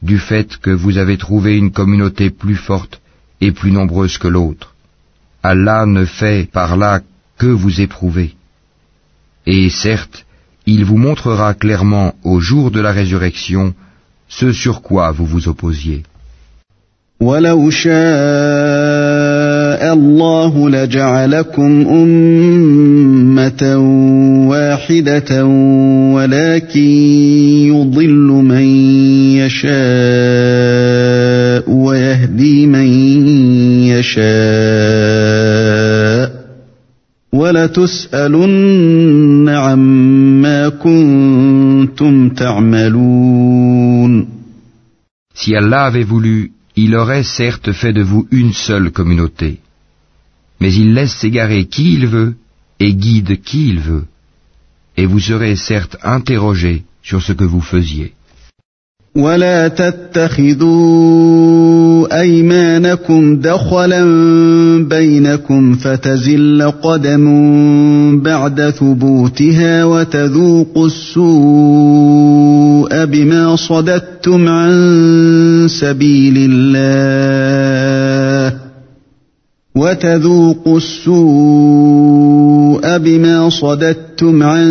du 0.00 0.18
fait 0.18 0.56
que 0.56 0.70
vous 0.70 0.96
avez 0.96 1.18
trouvé 1.18 1.58
une 1.58 1.70
communauté 1.70 2.30
plus 2.30 2.56
forte 2.56 3.02
et 3.42 3.52
plus 3.52 3.72
nombreuse 3.72 4.16
que 4.16 4.26
l'autre. 4.26 4.74
Allah 5.42 5.84
ne 5.84 6.06
fait 6.06 6.50
par 6.50 6.78
là 6.78 7.02
que 7.36 7.52
vous 7.62 7.82
éprouver. 7.82 8.36
Et 9.44 9.68
certes, 9.68 10.24
il 10.64 10.86
vous 10.86 10.96
montrera 10.96 11.52
clairement 11.52 12.14
au 12.24 12.40
jour 12.40 12.70
de 12.70 12.80
la 12.80 12.92
résurrection 12.92 13.74
ce 14.28 14.50
sur 14.50 14.80
quoi 14.80 15.12
vous 15.12 15.26
vous 15.26 15.46
opposiez. 15.46 16.04
ولو 17.20 17.70
شاء 17.70 17.92
الله 19.92 20.70
لجعلكم 20.70 21.86
أمة 21.88 23.76
واحدة 24.48 25.44
ولكن 26.14 26.80
يضل 27.74 28.28
من 28.44 28.64
يشاء 29.34 29.68
ويهدي 31.70 32.66
من 32.66 32.86
يشاء 33.98 34.28
ولتسألن 37.32 38.68
عما 39.48 40.68
كنتم 40.68 42.28
تعملون. 42.28 43.58
Si 45.40 45.54
Allah 45.54 45.84
avait 45.84 46.02
voulu, 46.02 46.50
il 46.77 46.95
aurait 46.95 47.23
certes 47.23 47.71
fait 47.71 47.93
de 47.93 48.01
vous 48.01 48.27
une 48.31 48.53
seule 48.53 48.91
communauté. 48.91 49.59
Mais 50.59 50.73
il 50.73 50.93
laisse 50.93 51.13
s'égarer 51.13 51.65
qui 51.65 51.93
il 51.93 52.07
veut 52.07 52.35
et 52.79 52.93
guide 52.93 53.41
qui 53.41 53.69
il 53.69 53.79
veut. 53.79 54.05
Et 54.97 55.05
vous 55.05 55.19
serez 55.19 55.55
certes 55.55 55.97
interrogé 56.03 56.83
sur 57.01 57.21
ce 57.21 57.33
que 57.33 57.43
vous 57.43 57.61
faisiez. 57.61 58.13
ولا 59.15 59.67
تتخذوا 59.67 60.73
أيمانكم 62.21 63.35
دخلا 63.35 64.03
بينكم 64.89 65.75
فتزل 65.75 66.71
قدم 66.81 67.25
بعد 68.21 68.69
ثبوتها 68.69 69.83
وتذوقوا 69.83 70.87
السوء 70.87 72.53
بما 73.05 73.55
صددتم 73.55 74.47
عن 74.47 74.71
سبيل 75.67 76.35
الله 76.37 77.13
وتذوقوا 79.75 80.77
السوء 80.77 82.33
بما 82.97 83.49
صددتم 83.49 84.43
عن 84.43 84.67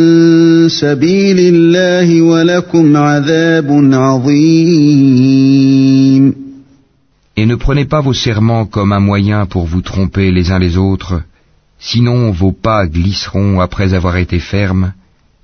سبيل 0.70 1.38
الله 1.54 2.22
ولكم 2.22 2.96
عذاب 2.96 3.90
عظيم 3.92 5.22
Et 7.34 7.46
ne 7.46 7.56
prenez 7.56 7.86
pas 7.86 8.02
vos 8.02 8.12
serments 8.12 8.66
comme 8.66 8.92
un 8.92 9.00
moyen 9.00 9.46
pour 9.46 9.64
vous 9.66 9.80
tromper 9.80 10.30
les 10.30 10.50
uns 10.52 10.58
les 10.58 10.76
autres, 10.76 11.22
sinon 11.78 12.30
vos 12.30 12.52
pas 12.52 12.86
glisseront 12.86 13.58
après 13.60 13.94
avoir 13.94 14.18
été 14.18 14.38
fermes, 14.38 14.92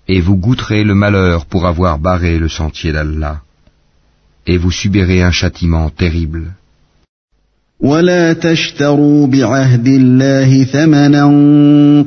et 0.06 0.20
vous 0.20 0.36
goûterez 0.36 0.84
le 0.84 0.94
malheur 0.94 1.46
pour 1.46 1.66
avoir 1.66 1.98
barré 1.98 2.38
le 2.38 2.48
sentier 2.48 2.92
d'Allah, 2.92 3.40
et 4.46 4.56
vous 4.56 4.70
subirez 4.70 5.22
un 5.22 5.32
châtiment 5.32 5.90
terrible. 5.90 6.52
ولا 7.80 8.32
تشتروا 8.32 9.26
بعهد 9.26 9.88
الله 9.88 10.64
ثمنا 10.64 11.24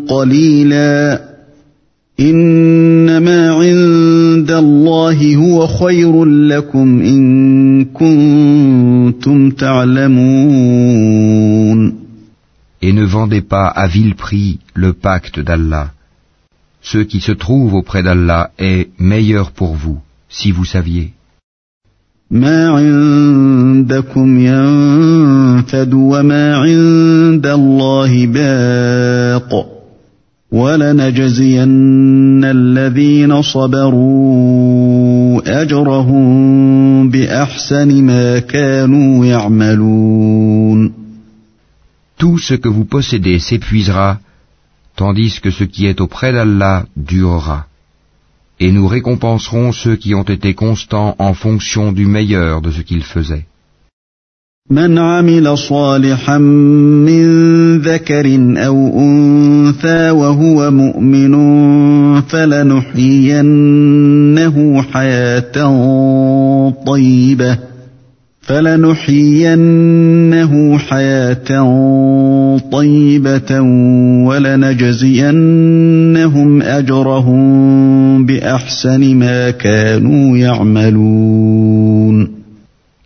قليلا 0.08 1.22
انما 2.20 3.52
عند 3.52 4.52
الله 4.52 5.36
هو 5.36 5.68
خير 5.68 6.26
لكم 6.26 7.02
ان 7.02 7.86
كنتم 7.86 9.52
تعلمون 9.52 10.82
Et 12.84 12.94
ne 12.94 13.06
vendez 13.06 13.42
pas 13.42 13.68
à 13.68 13.88
vil 13.88 14.16
prix 14.16 14.60
le 14.74 14.94
pacte 14.94 15.40
d'Allah. 15.40 15.92
Ce 16.82 16.98
qui 16.98 17.20
se 17.22 17.32
trouve 17.32 17.76
auprès 17.76 18.02
d'Allah 18.02 18.50
est 18.58 18.90
meilleur 18.98 19.52
pour 19.52 19.76
vous, 19.76 20.00
si 20.30 20.52
vous 20.52 20.66
saviez. 20.66 21.14
ما 22.31 22.69
عندكم 22.69 24.39
ينفد 24.39 25.95
وما 25.95 26.57
عند 26.57 27.47
الله 27.47 28.27
باق 28.27 29.67
ولنجزين 30.53 32.45
الذين 32.45 33.43
صبروا 33.43 34.83
اجرهم 35.63 37.11
باحسن 37.11 38.03
ما 38.05 38.39
كانوا 38.39 39.27
يعملون 39.27 40.93
Tout 42.19 42.39
ce 42.39 42.55
que 42.55 42.69
vous 42.69 42.87
possédez 42.87 43.39
s'épuisera, 43.39 44.19
tandis 44.97 45.39
que 45.39 45.51
ce 45.51 45.65
qui 45.65 45.87
est 45.87 46.01
auprès 46.01 46.33
d'Allah 46.33 46.87
durera. 46.97 47.67
Et 48.60 48.72
nous 48.72 48.88
récompenserons 48.88 49.72
ceux 49.72 49.96
qui 49.96 50.14
ont 50.14 50.30
été 50.38 50.54
constants 50.54 51.16
en 51.18 51.34
fonction 51.34 51.92
du 51.92 52.06
meilleur 52.06 52.62
de 52.62 52.72
ce 52.72 52.82
qu'ils 52.82 53.04
faisaient. 53.04 53.46
من 54.70 54.98
عمل 54.98 55.58
صالحا 55.58 56.38
من 56.38 57.26
ذكر 57.78 58.26
او 58.58 59.00
انثى 59.00 60.12
وهو 60.12 60.72
مؤمن 60.72 61.34
فلنحيينه 62.22 63.52
حياه 64.82 65.52
طيبه 66.86 67.58
فلنحيينه 68.52 70.04
حياه 70.78 71.50
طيبه 72.72 73.62
ولنجزينهم 74.28 75.32
اجرهم 76.62 78.26
باحسن 78.26 79.16
ما 79.16 79.52
كانوا 79.52 80.38
يعملون 80.38 82.32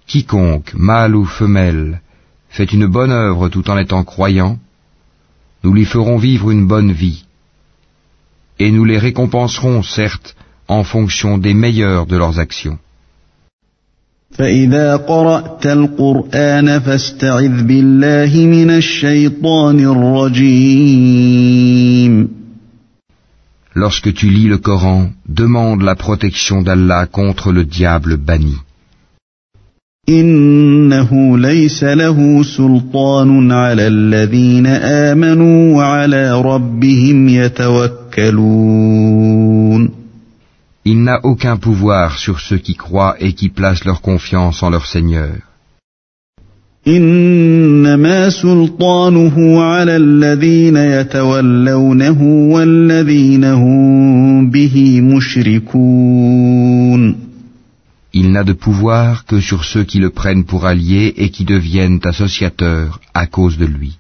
Quiconque, 0.08 0.72
mâle 0.76 1.16
ou 1.16 1.26
femelle, 1.26 2.00
fait 2.48 2.72
une 2.72 2.86
bonne 2.86 3.12
œuvre 3.12 3.50
tout 3.50 3.70
en 3.72 3.78
étant 3.78 4.04
croyant, 4.04 4.58
nous 5.64 5.74
lui 5.74 5.86
ferons 5.86 6.18
vivre 6.18 6.52
une 6.52 6.68
bonne 6.68 6.92
vie. 6.92 7.26
Et 8.60 8.70
nous 8.72 8.86
les 8.86 9.00
récompenserons, 9.00 9.82
certes, 9.82 10.36
en 10.68 10.84
fonction 10.84 11.40
des 11.40 11.56
meilleures 11.56 12.06
de 12.06 12.18
leurs 12.18 12.40
actions. 12.40 12.78
Lorsque 23.75 24.13
tu 24.15 24.31
lis 24.31 24.49
le 24.49 24.59
Coran, 24.59 25.11
demande 25.29 25.83
la 25.83 25.95
protection 25.95 26.63
d'Allah 26.63 27.07
contre 27.07 27.53
le 27.53 27.65
diable 27.65 28.17
banni. 28.17 28.57
إنه 30.09 31.39
ليس 31.39 31.85
له 31.85 32.43
سلطان 32.43 33.53
على 33.53 33.87
الذين 33.87 34.67
آمنوا 34.67 35.77
وعلى 35.77 36.43
ربهم 36.43 37.29
يتوكلون 37.29 39.20
Il 40.90 41.02
n'a 41.04 41.20
aucun 41.24 41.58
pouvoir 41.58 42.18
sur 42.18 42.40
ceux 42.40 42.58
qui 42.58 42.76
croient 42.76 43.16
et 43.20 43.34
qui 43.34 43.50
placent 43.50 43.86
leur 43.86 44.02
confiance 44.02 44.62
en 44.62 44.70
leur 44.70 44.86
Seigneur. 44.86 45.36
إنما 46.88 48.30
سلطانه 48.30 49.64
على 49.64 49.96
الذين 49.96 50.78
يتولونه 50.78 52.22
والذين 52.24 53.44
هم 53.44 54.50
به 54.50 55.02
مشركون 55.02 56.46
Il 58.14 58.32
n'a 58.32 58.44
de 58.46 58.54
pouvoir 58.54 59.26
que 59.26 59.42
sur 59.42 59.66
ceux 59.66 59.84
qui 59.84 60.00
le 60.00 60.10
prennent 60.10 60.46
pour 60.46 60.66
allié 60.66 61.14
et 61.18 61.30
qui 61.32 61.44
deviennent 61.44 62.00
associateurs 62.04 63.02
à 63.14 63.26
cause 63.28 63.58
de 63.58 63.66
lui. 63.66 63.98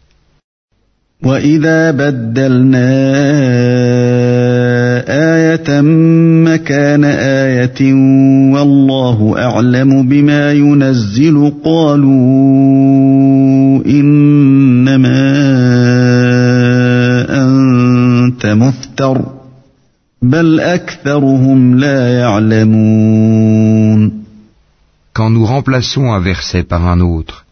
Quand 25.12 25.30
nous 25.30 25.44
remplaçons 25.44 26.12
un 26.12 26.20
verset 26.20 26.64
par 26.64 26.86
un 26.86 27.00
autre, 27.00 27.44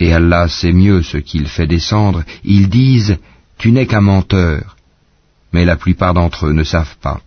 et 0.00 0.12
Allah 0.12 0.48
sait 0.48 0.72
mieux 0.72 1.02
ce 1.02 1.18
qu'il 1.18 1.46
fait 1.46 1.66
descendre, 1.66 2.22
ils 2.44 2.68
disent 2.68 3.16
Tu 3.58 3.72
n'es 3.72 3.86
qu'un 3.86 4.00
menteur. 4.00 4.76
Mais 5.54 5.64
la 5.64 5.76
plupart 5.76 6.14
d'entre 6.18 6.40
eux 6.48 6.56
ne 6.60 6.64
savent 6.64 6.96
pas. 7.00 7.20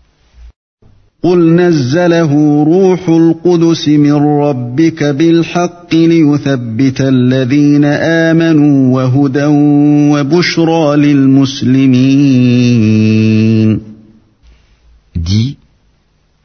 Dis, 15.15 15.57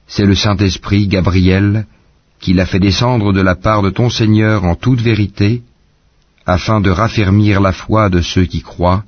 c'est 0.07 0.27
le 0.33 0.37
Saint-Esprit, 0.45 1.09
Gabriel, 1.09 1.87
qui 2.41 2.53
l'a 2.55 2.67
fait 2.67 2.79
descendre 2.89 3.33
de 3.33 3.43
la 3.51 3.57
part 3.57 3.83
de 3.83 3.91
ton 3.91 4.09
Seigneur 4.09 4.65
en 4.65 4.77
toute 4.77 5.01
vérité, 5.01 5.63
afin 6.47 6.81
de 6.81 6.91
raffermir 6.91 7.61
la 7.61 7.73
foi 7.73 8.09
de 8.09 8.21
ceux 8.21 8.47
qui 8.53 8.63
croient, 8.63 9.05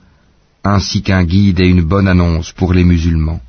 ainsi 0.64 1.02
qu'un 1.02 1.24
guide 1.24 1.60
et 1.60 1.68
une 1.68 1.82
bonne 1.82 2.08
annonce 2.08 2.52
pour 2.52 2.74
les 2.74 2.84
musulmans. 2.84 3.42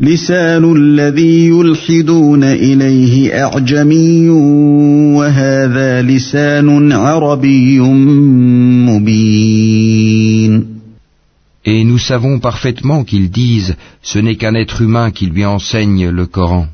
لسان 0.00 0.76
الذي 0.76 1.46
يلحدون 1.48 2.44
إليه 2.44 3.44
أعجمي 3.44 4.28
وهذا 5.18 6.02
لسان 6.02 6.92
عربي 6.92 7.80
مبين 8.90 10.78
Et 11.64 11.84
nous 11.84 11.98
savons 11.98 12.38
parfaitement 12.38 13.02
qu'ils 13.04 13.30
disent 13.30 13.76
ce 14.02 14.20
n'est 14.20 14.36
qu'un 14.36 14.54
être 14.54 14.80
humain 14.82 15.10
qui 15.10 15.26
lui 15.26 15.44
enseigne 15.44 16.08
le 16.08 16.26
Coran. 16.26 16.66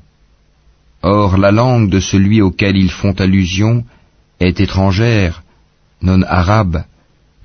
Or 1.03 1.37
la 1.37 1.53
langue 1.53 1.91
de 1.91 2.01
celui 2.01 2.41
auquel 2.41 2.77
ils 2.77 2.91
font 2.91 3.13
allusion 3.13 3.85
est 4.41 4.61
étrangère, 4.61 5.43
non 6.03 6.23
arabe, 6.23 6.85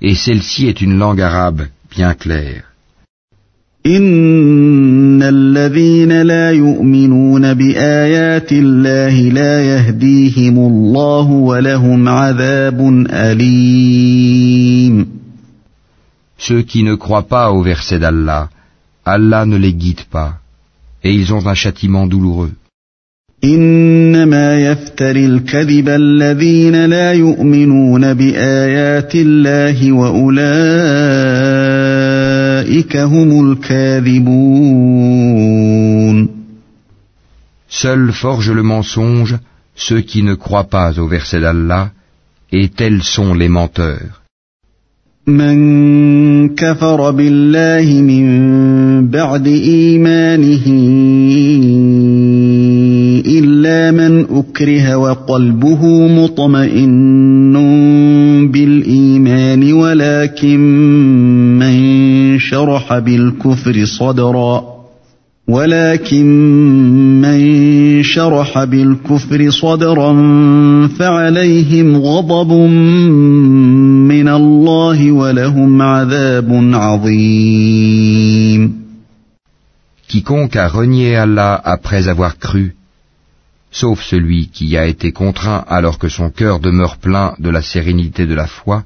et 0.00 0.14
celle-ci 0.14 0.66
est 0.66 0.80
une 0.80 0.98
langue 0.98 1.20
arabe 1.20 1.66
bien 1.90 2.14
claire. 2.14 2.64
إن 3.86 5.22
الذين 5.22 6.22
لا 6.22 6.50
يؤمنون 6.50 7.54
بآيات 7.54 8.52
الله 8.52 9.20
لا 9.20 9.64
يهديهم 9.64 10.58
الله 10.58 11.30
ولهم 11.30 12.08
عذاب 12.08 13.06
أليم 13.10 15.06
Ceux 16.36 16.62
qui 16.62 16.82
ne 16.82 16.94
croient 16.94 17.28
pas 17.28 17.52
au 17.52 17.62
verset 17.62 17.98
d'Allah, 17.98 18.48
Allah 19.04 19.46
ne 19.46 19.56
les 19.56 19.74
guide 19.74 20.04
pas, 20.10 20.38
et 21.04 21.12
ils 21.14 21.32
ont 21.34 21.46
un 21.46 21.54
châtiment 21.54 22.06
douloureux. 22.06 22.52
إنما 23.53 24.47
يفتر 24.59 25.15
الكذب 25.15 25.89
الذين 25.89 26.85
لا 26.85 27.13
يؤمنون 27.13 28.13
بآيات 28.13 29.15
الله 29.15 29.91
وأولئك 29.91 31.35
Seuls 37.81 38.11
forgent 38.11 38.53
le 38.53 38.63
mensonge 38.63 39.37
ceux 39.75 40.01
qui 40.01 40.23
ne 40.23 40.33
croient 40.33 40.69
pas 40.69 40.97
au 40.99 41.07
verset 41.07 41.41
d'Allah, 41.41 41.91
et 42.51 42.69
tels 42.69 43.03
sont 43.03 43.33
les 43.33 43.49
menteurs. 43.49 44.21
إلا 47.19 47.79
من 54.55 54.61
أكره 54.61 54.95
وقلبه 54.95 56.07
مطمئن 56.07 57.53
بالإيمان 58.51 59.73
ولكن 59.73 60.59
من 61.59 62.39
شرح 62.39 62.97
بالكفر 62.99 63.85
صدرا. 63.85 64.75
ولكن 65.47 66.25
من 67.21 68.03
شرح 68.03 68.63
بالكفر 68.63 69.49
صدرا 69.49 70.13
فعليهم 70.87 71.95
غضب 71.95 72.51
من 74.07 74.27
الله 74.27 75.11
ولهم 75.11 75.81
عذاب 75.81 76.69
عظيم. 76.73 78.05
Quiconque 80.07 80.55
a 80.55 80.67
renié 80.67 81.15
Allah 81.17 81.59
après 81.63 82.07
avoir 82.07 82.37
cru, 82.37 82.75
sauf 83.74 84.02
celui 84.02 84.48
qui 84.48 84.76
a 84.76 84.86
été 84.86 85.12
contraint 85.12 85.64
alors 85.68 85.98
que 85.98 86.08
son 86.08 86.30
cœur 86.30 86.60
demeure 86.60 86.96
plein 86.96 87.34
de 87.38 87.50
la 87.50 87.62
sérénité 87.62 88.26
de 88.26 88.34
la 88.34 88.46
foi, 88.46 88.84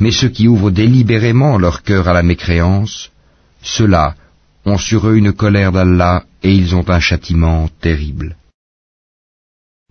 mais 0.00 0.10
ceux 0.10 0.28
qui 0.28 0.48
ouvrent 0.48 0.70
délibérément 0.70 1.58
leur 1.58 1.82
cœur 1.82 2.08
à 2.08 2.12
la 2.12 2.22
mécréance, 2.22 3.10
ceux-là 3.62 4.14
ont 4.64 4.78
sur 4.78 5.08
eux 5.08 5.16
une 5.16 5.32
colère 5.32 5.72
d'Allah 5.72 6.24
et 6.42 6.52
ils 6.52 6.74
ont 6.74 6.88
un 6.88 7.00
châtiment 7.00 7.68
terrible. 7.80 8.36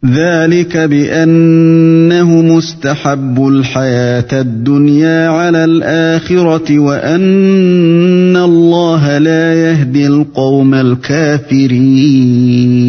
ذلك 0.06 0.78
بأنهم 0.78 2.58
استحبوا 2.58 3.52
الحياة 3.52 4.42
الدنيا 4.42 5.30
على 5.30 5.66
الآخرة 5.66 6.80
وأن 6.80 8.36
الله 8.36 9.18
لا 9.18 9.54
يهدي 9.54 10.08
القوم 10.08 10.74
الكافرين 10.74 12.89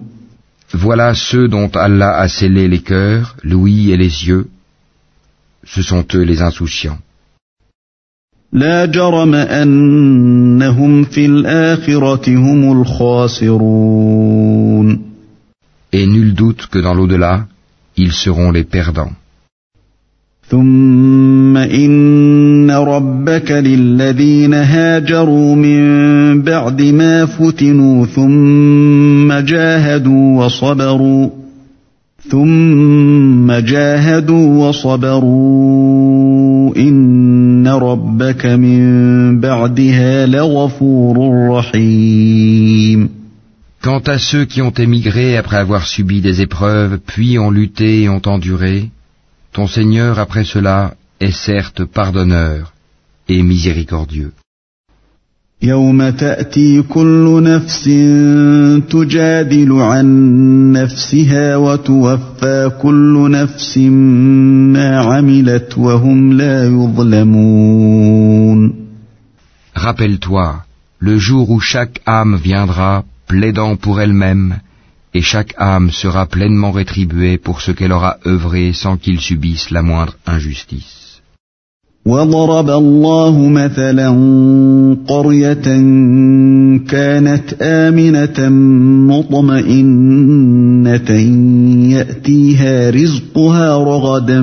Voilà 0.73 1.13
ceux 1.13 1.47
dont 1.47 1.69
Allah 1.73 2.17
a 2.17 2.27
scellé 2.27 2.67
les 2.67 2.81
cœurs, 2.81 3.35
l'ouïe 3.43 3.91
et 3.91 3.97
les 3.97 4.27
yeux. 4.27 4.47
Ce 5.63 5.81
sont 5.81 6.05
eux 6.15 6.23
les 6.23 6.41
insouciants. 6.41 6.99
Et 15.93 16.07
nul 16.07 16.33
doute 16.33 16.67
que 16.67 16.79
dans 16.79 16.93
l'au-delà, 16.93 17.47
ils 17.97 18.13
seront 18.13 18.51
les 18.51 18.63
perdants. 18.63 19.13
ثم 20.51 21.57
إن 21.57 22.71
ربك 22.71 23.51
للذين 23.51 24.53
هاجروا 24.53 25.55
من 25.55 26.41
بعد 26.41 26.81
ما 26.81 27.25
فتنوا 27.25 28.05
ثم 28.05 29.33
جاهدوا 29.33 30.45
وصبروا 30.45 31.29
ثم 32.29 33.51
جاهدوا 33.51 34.67
وصبروا 34.67 35.95
إن 36.77 37.67
ربك 37.67 38.45
من 38.45 39.39
بعدها 39.39 40.25
لغفور 40.25 41.47
رحيم 41.49 43.09
Quant 43.83 44.03
à 44.05 44.19
ceux 44.19 44.45
qui 44.45 44.61
ont 44.61 44.73
émigré 44.77 45.37
après 45.37 45.57
avoir 45.57 45.87
subi 45.87 46.21
des 46.21 46.41
épreuves, 46.41 46.99
puis 47.07 47.39
ont 47.39 47.49
lutté 47.49 48.03
et 48.03 48.09
ont 48.09 48.21
enduré, 48.27 48.91
ton 49.52 49.66
Seigneur 49.66 50.18
après 50.18 50.44
cela 50.44 50.94
est 51.20 51.32
certes 51.32 51.84
pardonneur 51.84 52.72
et 53.28 53.42
miséricordieux. 53.42 54.32
يوم 55.62 56.10
تأتي 56.10 56.82
كل 56.82 57.42
نفس 57.42 57.84
تجادل 58.90 59.72
عن 59.72 60.06
نفسها 60.72 61.56
وتوفى 61.56 62.70
كل 62.82 63.30
نفس 63.30 63.78
ما 63.78 64.98
عملت 65.00 65.78
وهم 65.78 66.32
لا 66.32 66.64
يظلمون 66.64 68.06
Rappelle-toi, 69.74 70.64
le 70.98 71.18
jour 71.18 71.50
où 71.50 71.60
chaque 71.60 72.00
âme 72.06 72.36
viendra 72.36 73.04
plaidant 73.26 73.76
pour 73.76 74.00
elle-même, 74.00 74.60
et 75.14 75.22
chaque 75.22 75.54
âme 75.58 75.90
sera 75.90 76.26
pleinement 76.26 76.72
rétribuée 76.72 77.38
pour 77.38 77.60
ce 77.60 77.72
qu'elle 77.72 77.92
aura 77.92 78.18
œuvré 78.26 78.72
sans 78.72 78.96
qu'il 78.96 79.20
subisse 79.20 79.70
la 79.70 79.82
moindre 79.82 80.16
injustice. 80.26 81.06
وضرب 82.06 82.70
الله 82.70 83.48
مثلا 83.48 84.08
قرية 85.08 85.66
كانت 86.88 87.62
آمنة 87.62 88.48
مطمئنة 89.10 91.10
يأتيها 91.96 92.90
رزقها 92.90 93.78
رغدا 93.78 94.42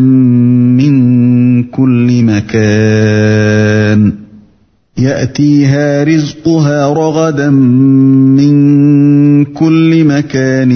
من 0.79 0.93
كل 1.63 2.23
مكان 2.23 4.13
يأتيها 4.97 6.03
رزقها 6.03 6.93
رغدا 6.93 7.49
من 7.49 8.33
كل 8.33 8.46
مكان 10.27 10.71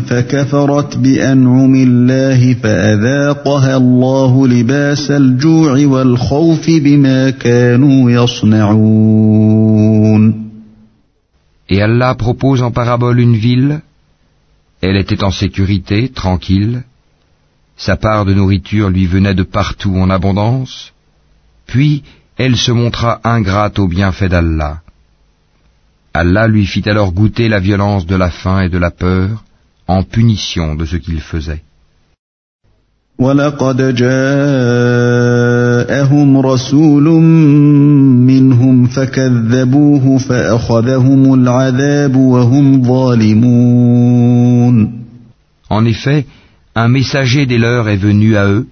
فكفرت 0.00 0.96
بأنعم 0.96 1.74
الله 1.74 2.54
فأذاقها 2.54 3.76
الله 3.76 4.48
لباس 4.48 5.10
الجوع 5.10 5.86
والخوف 5.86 6.70
بما 6.70 7.30
كانوا 7.30 8.10
يصنعون 8.10 9.66
Et 11.68 11.82
Allah 11.82 12.14
propose 12.14 12.62
en 12.62 12.70
parabole 12.70 13.18
une 13.18 13.34
ville, 13.34 13.80
elle 14.80 14.96
était 14.96 15.24
en 15.24 15.32
sécurité, 15.32 16.08
tranquille, 16.08 16.84
sa 17.76 17.96
part 17.96 18.24
de 18.24 18.34
nourriture 18.34 18.88
lui 18.88 19.06
venait 19.06 19.34
de 19.34 19.42
partout 19.42 19.96
en 19.96 20.08
abondance, 20.08 20.92
puis 21.66 22.04
elle 22.36 22.56
se 22.56 22.72
montra 22.72 23.20
ingrate 23.24 23.78
au 23.78 23.88
bienfait 23.88 24.28
d'Allah. 24.28 24.80
Allah 26.14 26.48
lui 26.48 26.66
fit 26.66 26.88
alors 26.88 27.12
goûter 27.12 27.48
la 27.48 27.60
violence 27.60 28.06
de 28.06 28.16
la 28.16 28.30
faim 28.30 28.60
et 28.62 28.68
de 28.68 28.78
la 28.78 28.90
peur 28.90 29.44
en 29.86 30.02
punition 30.02 30.74
de 30.74 30.84
ce 30.84 30.96
qu'il 30.96 31.20
faisait. 31.20 31.62
ولقد 33.18 33.94
جاءهم 33.94 34.26
رسول 36.38 37.04
منهم 38.28 38.86
فكذبوه 38.86 40.18
فأخذهم 40.18 41.34
العذاب 41.34 42.16
وهم 42.16 42.82
ظالمون 42.82 44.26
En 45.68 45.84
effet, 45.84 46.26
un 46.76 46.88
messager 46.88 47.46
des 47.46 47.58
leurs 47.58 47.88
est 47.88 47.96
venu 47.96 48.36
à 48.36 48.46
eux, 48.46 48.68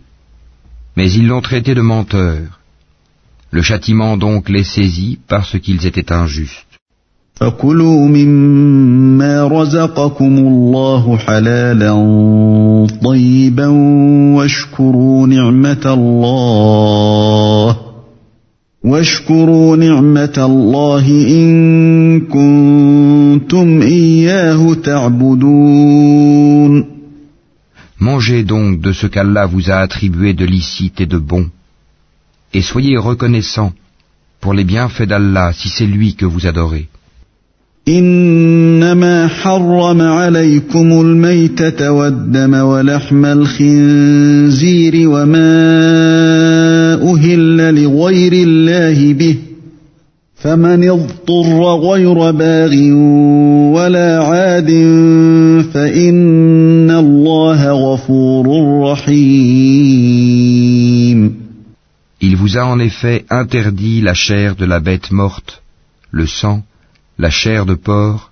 mais 0.96 1.10
ils 1.10 1.26
l'ont 1.26 1.40
traité 1.40 1.74
de 1.74 1.80
menteur. 1.80 2.60
Le 3.50 3.62
châtiment 3.62 4.16
donc 4.16 4.48
les 4.48 4.62
saisit 4.64 5.18
parce 5.26 5.58
qu'ils 5.58 5.86
étaient 5.86 6.12
injustes. 6.12 6.67
فكلوا 7.38 8.08
مما 8.08 9.48
رزقكم 9.48 10.38
الله 10.38 11.16
حلالا 11.16 11.92
طيبا 13.04 13.66
واشكروا 14.36 15.26
نعمة 15.26 15.84
الله 15.86 17.76
واشكروا 18.84 19.76
نعمة 19.76 20.34
الله 20.38 21.06
إن 21.08 22.20
كنتم 22.20 23.82
إياه 23.82 24.74
تعبدون 24.74 26.14
Mangez 28.00 28.42
donc 28.42 28.80
de 28.80 28.92
ce 28.92 29.06
qu'Allah 29.06 29.46
vous 29.46 29.70
a 29.70 29.76
attribué 29.76 30.34
de 30.34 30.44
licite 30.44 31.00
et 31.00 31.06
de 31.06 31.16
bon, 31.16 31.48
et 32.52 32.60
soyez 32.60 32.98
reconnaissants 32.98 33.72
pour 34.40 34.52
les 34.52 34.64
bienfaits 34.64 35.08
d'Allah 35.12 35.52
si 35.54 35.68
c'est 35.70 35.86
lui 35.86 36.14
que 36.14 36.26
vous 36.26 36.46
adorez. 36.46 36.88
إنما 37.87 39.27
حرم 39.27 40.01
عليكم 40.01 41.01
الميتة 41.01 41.91
والدم 41.91 42.53
ولحم 42.53 43.25
الخنزير 43.25 45.09
وما 45.09 45.49
أهل 47.13 47.75
لغير 47.83 48.33
الله 48.33 49.13
به 49.13 49.35
فمن 50.35 50.89
اضطر 50.89 51.75
غير 51.75 52.31
باغ 52.31 52.73
ولا 53.75 54.23
عاد 54.23 54.69
فإن 55.73 56.91
الله 56.91 57.71
غفور 57.71 58.45
رحيم. 58.91 60.39
Il 62.21 62.35
vous 62.35 62.57
a 62.57 62.65
en 62.65 62.79
effet 62.79 63.25
interdit 63.29 64.01
la 64.01 64.13
chair 64.13 64.55
de 64.55 64.65
la 64.65 64.79
bête 64.79 65.11
morte, 65.11 65.61
le 66.11 66.25
sang, 66.25 66.63
la 67.18 67.30
chair 67.30 67.66
de 67.66 67.74
porc 67.74 68.30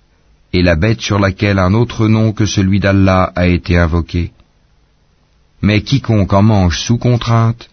et 0.53 0.61
la 0.61 0.75
bête 0.75 1.01
sur 1.01 1.19
laquelle 1.19 1.59
un 1.59 1.73
autre 1.73 2.07
nom 2.07 2.31
que 2.31 2.45
celui 2.45 2.79
d'Allah 2.79 3.31
a 3.35 3.47
été 3.47 3.77
invoqué. 3.77 4.31
Mais 5.61 5.81
quiconque 5.81 6.33
en 6.33 6.43
mange 6.43 6.77
sous 6.77 6.97
contrainte 6.97 7.69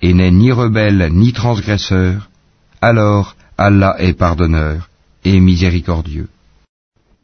et 0.00 0.14
n'est 0.14 0.30
ni 0.30 0.52
rebelle 0.52 1.08
ni 1.12 1.32
transgresseur, 1.32 2.30
alors 2.80 3.36
Allah 3.58 3.96
est 3.98 4.14
pardonneur 4.14 4.88
et 5.24 5.40
miséricordieux. 5.40 6.28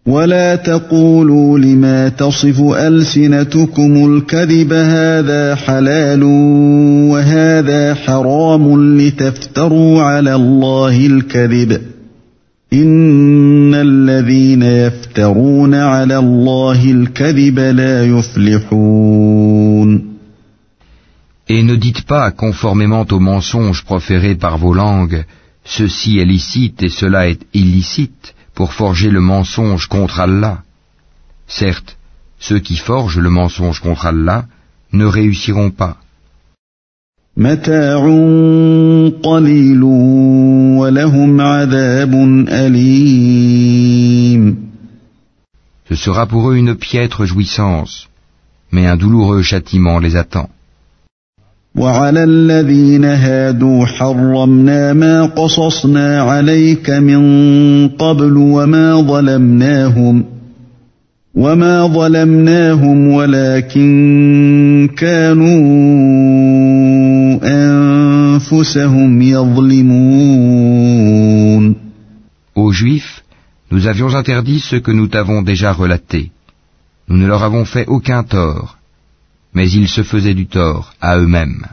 ولا 0.07 0.57
تقولوا 0.57 1.59
لما 1.59 2.09
تصف 2.09 2.61
ألسنتكم 2.61 4.17
الكذب 4.17 4.73
هذا 4.73 5.55
حلال 5.55 6.23
وهذا 7.13 7.95
حرام 7.95 8.97
لتفتروا 8.99 10.03
على 10.03 10.35
الله 10.35 11.07
الكذب 11.07 11.81
إن 12.75 13.75
الذين 13.75 14.63
يفترون 14.63 15.75
على 15.75 16.19
الله 16.19 16.91
الكذب 16.91 17.59
لا 17.59 18.05
يفلحون 18.05 20.11
Et 21.49 21.65
ne 21.65 21.75
dites 21.75 22.03
pas, 22.03 22.31
conformément 22.31 23.05
aux 23.11 23.19
mensonges 23.19 23.85
proférés 23.85 24.37
par 24.37 24.57
vos 24.57 24.73
langues, 24.73 25.25
ceci 25.65 26.21
est 26.21 26.25
licite 26.25 26.81
et 26.85 26.91
cela 26.91 27.29
est 27.29 27.43
illicite, 27.53 28.37
pour 28.55 28.73
forger 28.73 29.11
le 29.11 29.21
mensonge 29.21 29.89
contre 29.89 30.21
Allah. 30.21 30.63
Certes, 31.49 31.97
ceux 32.39 32.61
qui 32.61 32.77
forgent 32.77 33.19
le 33.19 33.31
mensonge 33.31 33.81
contre 33.81 34.07
Allah 34.07 34.45
ne 34.93 35.07
réussiront 35.07 35.73
pas. 35.73 35.97
متاع 37.38 38.00
قليل 39.24 39.84
ولهم 40.80 41.42
عذاب 41.42 42.14
أليم 42.50 44.06
Ce 45.90 45.96
sera 45.96 46.26
pour 46.26 46.50
eux 46.50 46.56
une 46.56 46.76
piètre 46.76 47.26
jouissance, 47.26 48.08
mais 48.72 48.88
un 48.88 48.96
douloureux 48.98 49.42
châtiment 49.44 50.00
les 50.00 50.16
attend. 50.16 50.50
وعلى 51.76 52.24
الذين 52.24 53.06
هادوا 53.06 53.86
حرمنا 53.86 54.94
ما 54.94 55.26
قصصنا 55.26 56.22
عليك 56.22 56.90
من 56.90 57.88
قبل 57.88 58.38
وما 58.38 59.02
ظلمناهم 59.02 60.24
وما 61.36 61.88
ظلمناهم 61.88 63.08
ولكن 63.08 64.90
كانوا 64.98 65.60
Aux 72.55 72.73
Juifs, 72.73 73.25
nous 73.71 73.87
avions 73.87 74.15
interdit 74.15 74.61
ce 74.61 74.77
que 74.77 74.91
nous 74.91 75.09
t'avons 75.09 75.43
déjà 75.43 75.73
relaté. 75.73 76.31
Nous 77.09 77.17
ne 77.17 77.27
leur 77.27 77.43
avons 77.43 77.65
fait 77.65 77.87
aucun 77.87 78.23
tort, 78.23 78.79
mais 79.55 79.71
ils 79.71 79.89
se 79.89 80.03
faisaient 80.03 80.35
du 80.35 80.47
tort 80.47 80.95
à 81.01 81.19
eux-mêmes. 81.19 81.67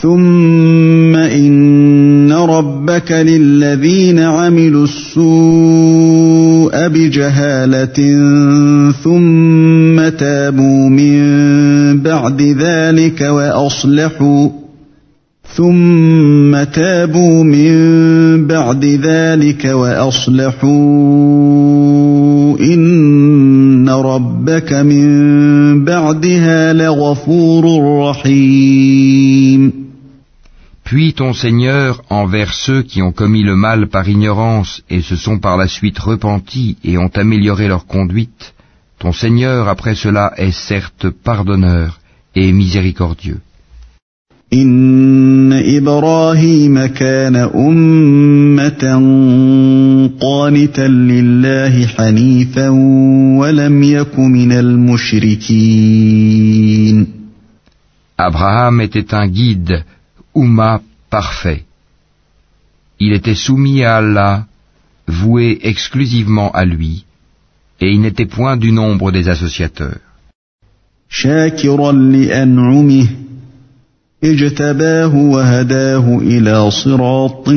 ثم 0.00 1.16
إن 1.16 2.32
ربك 2.32 3.12
للذين 3.12 4.18
عملوا 4.18 4.84
السوء 4.84 6.88
بجهالة 6.88 7.96
ثم 8.92 10.08
تابوا 10.08 10.88
من 10.88 12.02
بعد 12.02 12.42
ذلك 12.42 13.20
وأصلحوا 13.20 14.48
ثم 15.60 16.64
تابوا 16.64 17.44
من 17.44 18.46
بعد 18.46 18.84
ذلك 18.84 19.64
وأصلحوا 19.64 20.68
إن 22.60 23.88
ربك 23.88 24.72
من 24.72 25.84
بعدها 25.84 26.72
لغفور 26.72 27.64
رحيم 28.08 29.86
Puis 30.84 31.14
ton 31.14 31.32
Seigneur, 31.32 32.02
envers 32.10 32.52
ceux 32.52 32.82
qui 32.82 33.02
ont 33.02 33.10
commis 33.10 33.42
le 33.42 33.56
mal 33.56 33.88
par 33.88 34.08
ignorance 34.08 34.82
et 34.88 35.02
se 35.02 35.16
sont 35.16 35.38
par 35.40 35.56
la 35.56 35.66
suite 35.66 35.98
repentis 35.98 36.76
et 36.84 36.96
ont 36.96 37.10
amélioré 37.12 37.66
leur 37.66 37.86
conduite, 37.86 38.54
ton 39.00 39.12
Seigneur 39.12 39.68
après 39.68 39.96
cela 39.96 40.32
est 40.36 40.52
certes 40.52 41.08
pardonneur 41.10 41.98
et 42.36 42.52
miséricordieux. 42.52 43.40
إن 44.52 45.52
إبراهيم 45.52 46.86
كان 46.86 47.36
أمة 47.36 48.82
قانتا 50.20 50.88
لله 50.88 51.86
حنيفا 51.86 52.68
ولم 53.38 53.82
يك 53.82 54.18
من 54.18 54.52
المشركين 54.52 55.86
Abraham 58.18 58.80
était 58.80 59.12
un 59.12 59.26
guide, 59.28 59.84
Oumma 60.34 60.80
parfait. 61.10 61.64
Il 62.98 63.12
était 63.12 63.34
soumis 63.34 63.84
à 63.84 63.96
Allah, 63.96 64.46
voué 65.06 65.58
exclusivement 65.62 66.50
à 66.52 66.64
lui, 66.64 67.04
et 67.82 67.90
il 67.90 68.00
n'était 68.00 68.24
point 68.24 68.56
du 68.56 68.72
nombre 68.72 69.12
des 69.12 69.28
associateurs. 69.28 69.98
شاكرا 74.22 74.22
لأنعمه 74.22 74.24
اجتباه 74.24 75.14
وهداه 75.14 76.18
إلى 76.18 76.70
صراط 76.70 77.48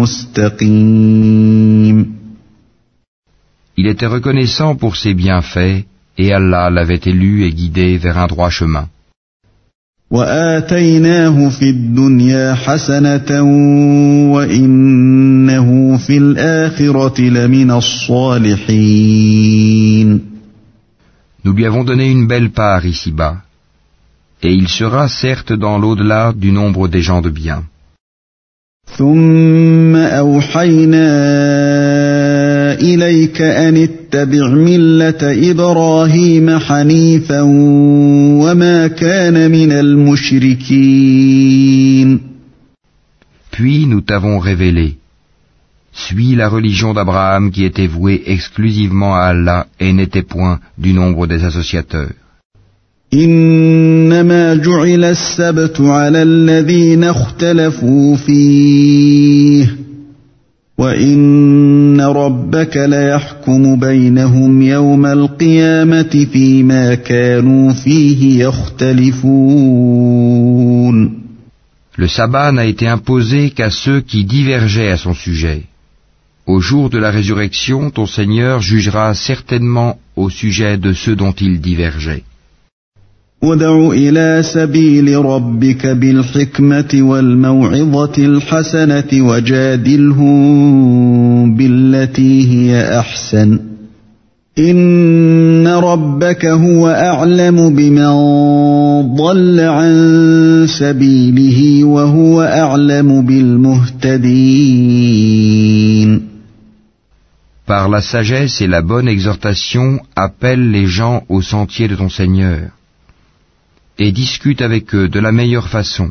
مستقيم 0.00 2.18
Il 3.80 3.86
était 3.86 4.06
reconnaissant 4.06 4.74
pour 4.74 4.96
ses 4.96 5.14
bienfaits, 5.14 5.84
et 6.18 6.32
Allah 6.32 6.68
l'avait 6.68 7.00
élu 7.06 7.44
et 7.44 7.52
guidé 7.52 7.96
vers 7.96 8.18
un 8.18 8.26
droit 8.26 8.50
chemin. 8.50 8.88
وآتيناه 10.10 11.48
في 11.48 11.70
الدنيا 11.70 12.54
حسنة 12.54 13.42
وإنه 14.32 15.96
في 15.96 16.18
الآخرة 16.18 17.20
لمن 17.20 17.70
الصالحين 17.70 18.68
Nous 21.44 21.52
lui 21.52 21.66
avons 21.66 21.84
donné 21.84 22.10
une 22.10 22.26
belle 22.26 22.50
part 22.50 22.84
ici-bas, 22.84 23.36
et 24.42 24.52
il 24.52 24.68
sera 24.68 25.08
certes 25.08 25.52
dans 25.52 25.78
l'au-delà 25.78 26.32
du 26.32 26.52
nombre 26.52 26.88
des 26.88 27.02
gens 27.02 27.20
de 27.20 27.30
bien. 27.30 27.64
ثم 28.96 29.96
أوحينا 29.96 31.08
إليك 32.80 33.42
أن 33.42 33.76
اتبع 33.76 34.48
ملة 34.48 35.50
إبراهيم 35.50 36.58
حنيفا 36.58 37.40
وما 38.42 38.86
كان 38.86 39.50
من 39.50 39.72
المشركين 39.72 41.08
Puis 43.50 43.86
nous 43.86 44.00
t'avons 44.02 44.38
révélé, 44.38 44.96
suis 45.92 46.36
la 46.36 46.48
religion 46.48 46.94
d'Abraham 46.94 47.50
qui 47.50 47.64
était 47.64 47.88
vouée 47.88 48.22
exclusivement 48.26 49.16
à 49.16 49.24
Allah 49.32 49.66
et 49.80 49.92
n'était 49.92 50.22
point 50.22 50.60
du 50.78 50.92
nombre 50.92 51.26
des 51.26 51.44
associateurs. 51.44 52.12
إنما 53.14 54.54
جعل 54.54 55.04
السبت 55.04 55.80
على 55.80 56.22
الذين 56.22 57.04
اختلفوا 57.04 58.16
فيه 58.16 59.76
وإن 60.78 62.00
ربك 62.00 62.76
ليحكم 62.76 63.80
بينهم 63.80 64.62
يوم 64.62 65.06
القيامة 65.06 66.26
فيما 66.32 66.94
كانوا 66.94 67.72
فيه 67.72 68.44
يختلفون 68.44 69.88
Le 72.00 72.06
sabbat 72.06 72.52
n'a 72.52 72.64
été 72.64 72.86
imposé 72.86 73.50
qu'à 73.50 73.70
ceux 73.70 74.00
qui 74.00 74.24
divergeaient 74.24 74.92
à 74.92 74.96
son 74.96 75.14
sujet. 75.14 75.62
Au 76.46 76.60
jour 76.60 76.90
de 76.90 76.98
la 76.98 77.10
résurrection, 77.10 77.90
ton 77.90 78.06
Seigneur 78.06 78.60
jugera 78.60 79.14
certainement 79.14 79.98
au 80.14 80.30
sujet 80.30 80.76
de 80.78 80.92
ceux 80.92 81.16
dont 81.16 81.32
ils 81.32 81.60
divergeaient. 81.60 82.22
ادع 83.43 83.87
إلى 83.91 84.43
سبيل 84.43 85.25
ربك 85.25 85.87
بالحكمة 85.87 86.89
والموعظة 86.93 88.13
الحسنة 88.17 89.09
وجادلهم 89.13 90.35
بالتي 91.55 92.49
هي 92.49 92.99
أحسن 92.99 93.59
إن 94.59 95.67
ربك 95.67 96.45
هو 96.45 96.87
أعلم 96.87 97.75
بمن 97.75 98.13
ضل 99.15 99.59
عن 99.59 100.65
سبيله 100.69 101.83
وهو 101.83 102.41
أعلم 102.41 103.25
بالمهتدين 103.25 104.63
Par 107.65 107.87
la 107.87 108.01
sagesse 108.01 108.59
et 108.61 108.67
la 108.67 108.81
bonne 108.81 109.07
exhortation, 109.07 109.99
appelle 110.17 110.71
les 110.71 110.85
gens 110.85 111.23
au 111.29 111.41
sentier 111.41 111.87
de 111.87 111.95
ton 111.95 112.09
Seigneur. 112.09 112.71
Et 113.98 114.12
discute 114.12 114.62
avec 114.62 114.94
eux 114.94 115.08
de 115.08 115.20
la 115.20 115.32
meilleure 115.32 115.68
façon. 115.68 116.10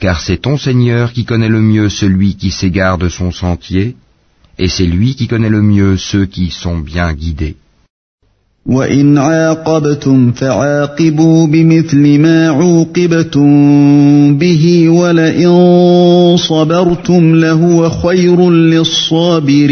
Car 0.00 0.20
c'est 0.20 0.38
ton 0.38 0.56
Seigneur 0.56 1.12
qui 1.12 1.24
connaît 1.24 1.48
le 1.48 1.60
mieux 1.60 1.88
celui 1.88 2.36
qui 2.36 2.50
s'égare 2.50 2.98
de 2.98 3.08
son 3.08 3.30
sentier, 3.30 3.96
et 4.58 4.68
c'est 4.68 4.86
lui 4.86 5.14
qui 5.14 5.26
connaît 5.28 5.48
le 5.58 5.62
mieux 5.62 5.96
ceux 5.96 6.26
qui 6.26 6.50
sont 6.50 6.78
bien 6.78 7.12
guidés. 7.12 7.56
وإن 8.66 9.18
عاقبتم 9.18 10.32
فعاقبوا 10.32 11.46
بمثل 11.46 12.18
ما 12.18 12.48
عوقبتم 12.48 14.38
به 14.38 14.88
ولئن 14.88 16.36
صبرتم 16.36 17.34
لهو 17.34 17.90
خير 17.90 18.50
للصابرين 18.50 19.70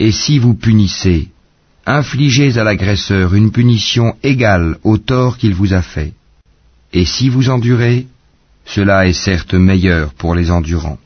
Et 0.00 0.12
si 0.12 0.38
vous 0.38 0.54
punissez, 0.54 1.28
infligez 1.86 2.58
à 2.58 2.64
l'agresseur 2.64 3.34
une 3.34 3.50
punition 3.50 4.14
égale 4.22 4.76
au 4.84 4.98
tort 4.98 5.38
qu'il 5.38 5.54
vous 5.54 5.72
a 5.72 5.82
fait. 5.82 6.12
Et 6.92 7.04
si 7.04 7.28
vous 7.28 7.50
endurez, 7.50 8.06
Cela 8.74 9.06
est 9.08 9.14
certes 9.14 9.54
meilleur 9.54 10.12
pour 10.12 10.34
les 10.34 10.50
endurants. 10.50 10.98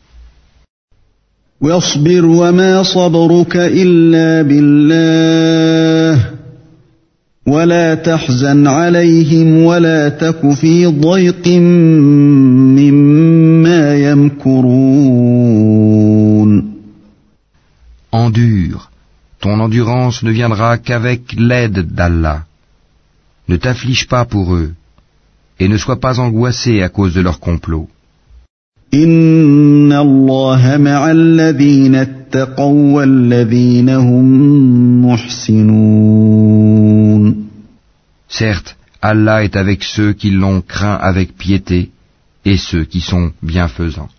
واصبر 1.60 2.24
وما 2.24 2.82
صبرك 2.82 3.56
إلا 3.56 4.42
بالله 4.42 6.30
ولا 7.46 7.94
تحزن 7.94 8.66
عليهم 8.66 9.58
ولا 9.64 10.08
تك 10.08 10.50
في 10.50 10.86
ضيق 10.86 11.48
مما 12.78 13.96
يمكرون 13.96 15.22
Endure, 18.14 18.85
ton 19.39 19.59
endurance 19.59 20.23
ne 20.23 20.31
viendra 20.31 20.77
qu'avec 20.77 21.33
l'aide 21.33 21.79
d'Allah. 21.93 22.45
Ne 23.47 23.57
t'afflige 23.57 24.07
pas 24.07 24.25
pour 24.25 24.55
eux, 24.55 24.73
et 25.59 25.67
ne 25.67 25.77
sois 25.77 25.99
pas 25.99 26.19
angoissé 26.19 26.81
à 26.81 26.89
cause 26.89 27.13
de 27.13 27.21
leur 27.21 27.39
complot. 27.39 27.87
Certes, 38.29 38.75
Allah 39.01 39.43
est 39.43 39.55
avec 39.55 39.83
ceux 39.83 40.13
qui 40.13 40.31
l'ont 40.31 40.61
craint 40.61 40.95
avec 40.95 41.37
piété 41.37 41.91
et 42.45 42.57
ceux 42.57 42.85
qui 42.85 43.01
sont 43.01 43.31
bienfaisants. 43.41 44.09